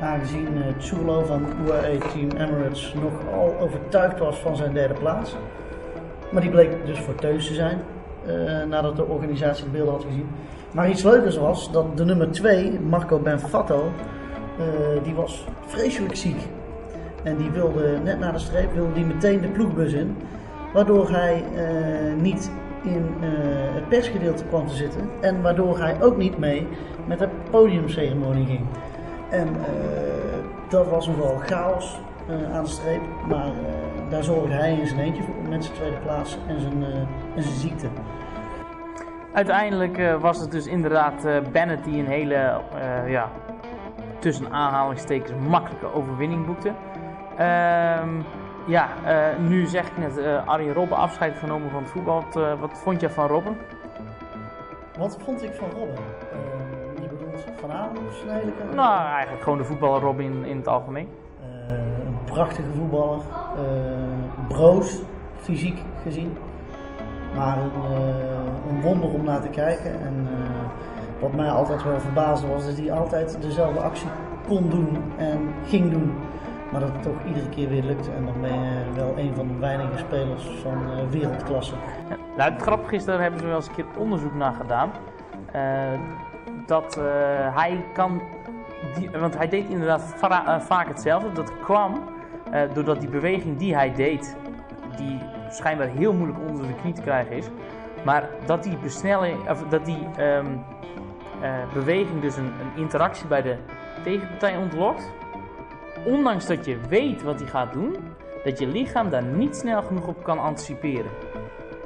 Aangezien 0.00 0.56
uh, 0.56 0.62
Zurlo 0.78 1.24
van 1.24 1.46
UAE 1.66 1.98
Team 1.98 2.30
Emirates 2.30 2.94
nogal 2.94 3.58
overtuigd 3.60 4.18
was 4.18 4.38
van 4.38 4.56
zijn 4.56 4.72
derde 4.72 4.94
plaats. 4.94 5.36
Maar 6.32 6.42
die 6.42 6.50
bleek 6.50 6.86
dus 6.86 6.98
voor 6.98 7.14
Teuns 7.14 7.46
te 7.46 7.54
zijn, 7.54 7.78
nadat 8.68 8.96
de 8.96 9.06
organisatie 9.06 9.64
de 9.64 9.70
beelden 9.70 9.92
had 9.92 10.04
gezien. 10.04 10.26
Maar 10.72 10.90
iets 10.90 11.02
leukers 11.02 11.36
was 11.36 11.72
dat 11.72 11.96
de 11.96 12.04
nummer 12.04 12.30
2, 12.30 12.80
Marco 12.80 13.18
Benfatto, 13.18 13.92
die 15.02 15.14
was 15.14 15.46
vreselijk 15.66 16.16
ziek. 16.16 16.36
En 17.22 17.36
die 17.36 17.50
wilde 17.50 17.98
net 18.04 18.18
na 18.18 18.32
de 18.32 18.38
streep 18.38 18.72
wilde 18.72 18.92
die 18.92 19.04
meteen 19.04 19.40
de 19.40 19.48
ploegbus 19.48 19.92
in. 19.92 20.16
Waardoor 20.72 21.10
hij 21.10 21.44
niet 22.20 22.50
in 22.82 23.06
het 23.74 23.88
persgedeelte 23.88 24.44
kwam 24.44 24.66
te 24.66 24.74
zitten. 24.74 25.08
En 25.20 25.42
waardoor 25.42 25.78
hij 25.78 26.02
ook 26.02 26.16
niet 26.16 26.38
mee 26.38 26.66
met 27.06 27.18
de 27.18 27.28
podiumceremonie 27.50 28.46
ging. 28.46 28.66
En 29.30 29.48
uh, 29.48 29.64
dat 30.68 30.88
was 30.88 31.06
nogal 31.06 31.36
chaos 31.36 32.00
aan 32.52 32.64
de 32.64 32.70
streep. 32.70 33.02
Maar 33.28 33.50
daar 34.08 34.22
zorgde 34.22 34.54
hij 34.54 34.72
in 34.72 34.86
zijn 34.86 35.00
eentje 35.00 35.22
voor 35.22 35.34
met 35.48 35.64
zijn 35.64 35.76
tweede 35.76 35.96
plaats 35.96 36.38
en 36.46 36.60
zijn, 36.60 36.84
en 37.36 37.42
zijn 37.42 37.54
ziekte. 37.54 37.86
Uiteindelijk 39.32 40.18
was 40.20 40.40
het 40.40 40.50
dus 40.50 40.66
inderdaad 40.66 41.26
Bennett 41.52 41.84
die 41.84 41.98
een 41.98 42.06
hele, 42.06 42.60
ja, 43.06 43.30
tussen 44.18 44.52
aanhalingstekens, 44.52 45.32
makkelijke 45.48 45.92
overwinning 45.94 46.46
boekte. 46.46 46.72
Ehm, 47.36 48.08
ja, 48.66 48.88
uh, 49.06 49.48
nu 49.48 49.66
zeg 49.66 49.86
ik 49.86 49.96
net, 49.98 50.18
uh, 50.18 50.48
Arjen 50.48 50.74
Robben 50.74 50.96
afscheid 50.96 51.36
genomen 51.36 51.70
van 51.70 51.82
het 51.82 51.90
voetbal. 51.90 52.24
Wat, 52.24 52.36
uh, 52.36 52.60
wat 52.60 52.78
vond 52.78 53.00
je 53.00 53.10
van 53.10 53.26
Robben? 53.26 53.56
Wat 54.98 55.18
vond 55.24 55.42
ik 55.42 55.52
van 55.52 55.70
Robben? 55.70 56.04
Zijn 58.26 58.74
Nou, 58.74 59.06
eigenlijk 59.06 59.42
gewoon 59.42 59.58
de 59.58 59.64
voetballer 59.64 60.00
Robben 60.00 60.44
in, 60.44 60.56
het 60.56 60.68
algemeen. 60.68 61.08
een 61.68 62.18
prachtige 62.24 62.72
voetballer. 62.76 63.20
broos, 64.48 65.02
fysiek 65.36 65.78
gezien. 66.02 66.36
Maar 67.36 67.58
een, 67.58 67.70
een, 68.68 68.80
wonder 68.80 69.10
om 69.10 69.24
naar 69.24 69.40
te 69.40 69.48
kijken. 69.48 70.00
En 70.00 70.28
wat 71.20 71.32
mij 71.32 71.50
altijd 71.50 71.82
wel 71.82 72.00
verbaasde 72.00 72.46
was 72.46 72.66
dat 72.66 72.76
hij 72.76 72.92
altijd 72.92 73.38
dezelfde 73.40 73.80
actie 73.80 74.08
kon 74.46 74.68
doen 74.68 74.98
en 75.16 75.54
ging 75.66 75.90
doen. 75.90 76.12
Maar 76.72 76.80
dat 76.80 76.92
het 76.92 77.02
toch 77.02 77.24
iedere 77.26 77.48
keer 77.48 77.68
weer 77.68 77.82
lukt. 77.82 78.08
En 78.16 78.24
dan 78.24 78.40
ben 78.40 78.52
je 78.52 78.92
wel 78.94 79.14
een 79.16 79.34
van 79.34 79.48
de 79.48 79.58
weinige 79.58 79.98
spelers 79.98 80.44
van 80.62 81.08
wereldklasse. 81.10 81.74
Ja, 82.08 82.16
nou, 82.36 82.52
het 82.52 82.62
grappige 82.62 82.94
is, 82.94 83.04
daar 83.04 83.20
hebben 83.20 83.40
ze 83.40 83.46
wel 83.46 83.56
eens 83.56 83.68
een 83.68 83.74
keer 83.74 83.86
onderzoek 83.98 84.34
naar 84.34 84.52
gedaan. 84.52 84.90
Dat 86.66 86.98
uh, 86.98 87.04
hij 87.56 87.84
kan. 87.92 88.22
Want 89.12 89.36
hij 89.36 89.48
deed 89.48 89.68
inderdaad 89.68 90.14
vaak 90.58 90.88
hetzelfde. 90.88 91.32
Dat 91.32 91.52
kwam 91.60 92.02
doordat 92.74 93.00
die 93.00 93.08
beweging 93.08 93.56
die 93.58 93.74
hij 93.74 93.94
deed, 93.94 94.36
die 94.96 95.20
schijnbaar 95.50 95.86
heel 95.86 96.12
moeilijk 96.12 96.38
onder 96.48 96.66
de 96.66 96.74
knie 96.74 96.92
te 96.92 97.00
krijgen 97.00 97.36
is. 97.36 97.48
Maar 98.04 98.28
dat 98.46 98.62
die 98.62 98.76
besnelling, 98.76 99.50
of 99.50 99.62
dat 99.62 99.84
die 99.84 100.08
um, 100.20 100.64
beweging 101.72 102.20
dus 102.20 102.36
een, 102.36 102.44
een 102.44 102.80
interactie 102.80 103.26
bij 103.26 103.42
de 103.42 103.56
tegenpartij 104.02 104.56
ontlokt 104.56 105.12
ondanks 106.04 106.46
dat 106.46 106.64
je 106.64 106.78
weet 106.88 107.22
wat 107.22 107.40
hij 107.40 107.48
gaat 107.48 107.72
doen, 107.72 107.96
dat 108.44 108.58
je 108.58 108.66
lichaam 108.66 109.10
daar 109.10 109.22
niet 109.22 109.56
snel 109.56 109.82
genoeg 109.82 110.06
op 110.06 110.22
kan 110.22 110.38
anticiperen. 110.38 111.10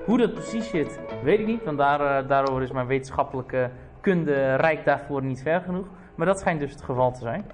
Hoe 0.04 0.18
dat 0.18 0.34
precies 0.34 0.68
zit, 0.68 0.98
weet 1.22 1.38
ik 1.38 1.46
niet, 1.46 1.64
want 1.64 1.78
daar, 1.78 2.26
daarover 2.26 2.62
is 2.62 2.72
mijn 2.72 2.86
wetenschappelijke 2.86 3.70
kunde 4.00 4.54
rijk 4.54 4.84
daarvoor 4.84 5.22
niet 5.22 5.42
ver 5.42 5.60
genoeg. 5.60 5.86
Maar 6.14 6.26
dat 6.26 6.38
schijnt 6.38 6.60
dus 6.60 6.70
het 6.70 6.82
geval 6.82 7.12
te 7.12 7.18
zijn. 7.18 7.44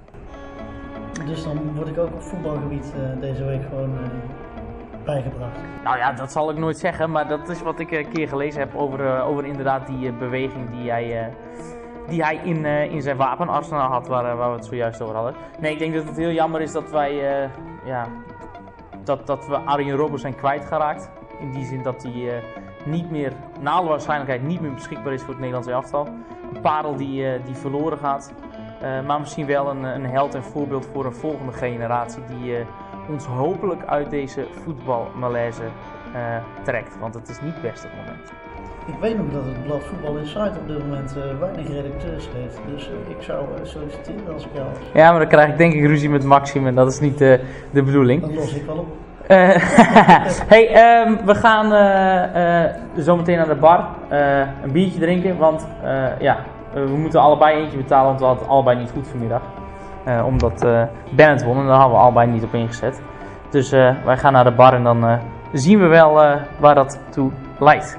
Dus 1.26 1.44
dan 1.44 1.74
word 1.74 1.88
ik 1.88 1.98
ook 1.98 2.12
op 2.12 2.22
voetbalgebied 2.22 2.94
uh, 2.96 3.20
deze 3.20 3.44
week 3.44 3.62
gewoon 3.68 3.90
uh, 3.90 4.08
bijgebracht. 5.04 5.58
Nou 5.84 5.96
ja, 5.96 6.12
dat 6.12 6.32
zal 6.32 6.50
ik 6.50 6.56
nooit 6.56 6.78
zeggen, 6.78 7.10
maar 7.10 7.28
dat 7.28 7.48
is 7.48 7.62
wat 7.62 7.78
ik 7.78 7.90
een 7.90 8.08
keer 8.08 8.28
gelezen 8.28 8.60
heb 8.60 8.74
over, 8.74 9.20
over 9.20 9.44
inderdaad 9.44 9.86
die 9.86 10.12
beweging 10.12 10.70
die 10.70 10.82
jij 10.82 11.30
die 12.08 12.22
hij 12.22 12.40
in, 12.44 12.64
in 12.64 13.02
zijn 13.02 13.16
wapenarsenaal 13.16 13.90
had, 13.90 14.08
waar, 14.08 14.36
waar, 14.36 14.50
we 14.50 14.56
het 14.56 14.64
zojuist 14.64 15.00
over 15.00 15.14
hadden. 15.14 15.34
Nee, 15.60 15.72
ik 15.72 15.78
denk 15.78 15.94
dat 15.94 16.04
het 16.04 16.16
heel 16.16 16.30
jammer 16.30 16.60
is 16.60 16.72
dat 16.72 16.90
wij, 16.90 17.14
ja, 17.84 18.06
dat, 19.04 19.26
dat 19.26 19.46
we 19.48 19.56
Arjen 19.56 19.96
Robben 19.96 20.20
zijn 20.20 20.34
kwijtgeraakt. 20.34 21.10
In 21.40 21.50
die 21.50 21.64
zin 21.64 21.82
dat 21.82 22.02
hij 22.02 22.42
niet 22.86 23.10
meer, 23.10 23.32
naar 23.60 23.72
alle 23.72 23.88
waarschijnlijkheid, 23.88 24.42
niet 24.42 24.60
meer 24.60 24.74
beschikbaar 24.74 25.12
is 25.12 25.20
voor 25.20 25.28
het 25.28 25.38
Nederlandse 25.38 25.70
elftal. 25.70 26.06
Een 26.54 26.60
parel 26.60 26.96
die, 26.96 27.42
die 27.44 27.54
verloren 27.54 27.98
gaat. 27.98 28.32
maar 29.06 29.20
misschien 29.20 29.46
wel 29.46 29.70
een, 29.70 29.82
een 29.82 30.06
held 30.06 30.34
en 30.34 30.42
voorbeeld 30.42 30.88
voor 30.92 31.04
een 31.04 31.14
volgende 31.14 31.52
generatie 31.52 32.22
die 32.28 32.56
ons 33.08 33.24
hopelijk 33.24 33.84
uit 33.86 34.10
deze 34.10 34.46
voetbalmalaise 34.64 35.64
trekt. 36.62 36.98
Want 36.98 37.14
het 37.14 37.28
is 37.28 37.40
niet 37.40 37.62
best 37.62 37.84
op 37.84 37.90
het 37.90 38.06
moment. 38.06 38.32
Ik 38.86 38.94
weet 39.00 39.16
nog 39.16 39.26
dat 39.32 39.44
het 39.44 39.62
blad 39.62 39.82
Voetbal 39.84 40.16
Insight 40.16 40.56
op 40.58 40.68
dit 40.68 40.78
moment 40.78 41.16
uh, 41.16 41.38
weinig 41.38 41.68
redacteurs 41.68 42.28
heeft. 42.34 42.58
Dus 42.68 42.88
uh, 42.88 43.16
ik 43.16 43.22
zou 43.22 43.44
uh, 43.44 43.64
solliciteren 43.64 44.32
als 44.32 44.44
ik 44.44 44.50
jou 44.54 44.68
was. 44.68 44.78
Ja, 44.94 45.10
maar 45.10 45.18
dan 45.18 45.28
krijg 45.28 45.50
ik 45.50 45.58
denk 45.58 45.72
ik 45.72 45.86
ruzie 45.86 46.10
met 46.10 46.24
Maxim 46.24 46.66
en 46.66 46.74
dat 46.74 46.92
is 46.92 47.00
niet 47.00 47.18
de 47.18 47.40
bedoeling. 47.72 48.20
Dat 48.20 48.34
los 48.34 48.54
ik 48.54 48.66
wel 48.66 48.76
op. 48.76 48.86
hey, 50.52 51.00
um, 51.06 51.18
we 51.24 51.34
gaan 51.34 51.70
zo 53.02 53.16
meteen 53.16 53.36
naar 53.36 53.48
de 53.48 53.54
bar 53.54 53.86
een 54.62 54.72
biertje 54.72 55.00
drinken. 55.00 55.36
Want 55.38 55.66
ja, 56.18 56.36
we 56.72 56.96
moeten 56.96 57.20
allebei 57.20 57.60
eentje 57.60 57.76
betalen, 57.76 58.06
want 58.06 58.20
we 58.20 58.26
hadden 58.26 58.48
allebei 58.48 58.78
niet 58.78 58.90
goed 58.90 59.08
vanmiddag. 59.08 59.42
omdat 60.24 60.66
Bennett 61.10 61.44
won 61.44 61.58
en 61.58 61.66
daar 61.66 61.76
hadden 61.76 61.96
we 61.96 62.02
allebei 62.02 62.30
niet 62.30 62.44
op 62.44 62.54
ingezet. 62.54 63.02
Dus 63.50 63.70
wij 64.04 64.16
gaan 64.16 64.32
naar 64.32 64.44
de 64.44 64.52
bar 64.52 64.74
en 64.74 64.82
dan 64.82 65.18
zien 65.52 65.78
we 65.78 65.86
wel 65.86 66.12
waar 66.58 66.74
dat 66.74 67.00
toe 67.10 67.30
leidt. 67.58 67.98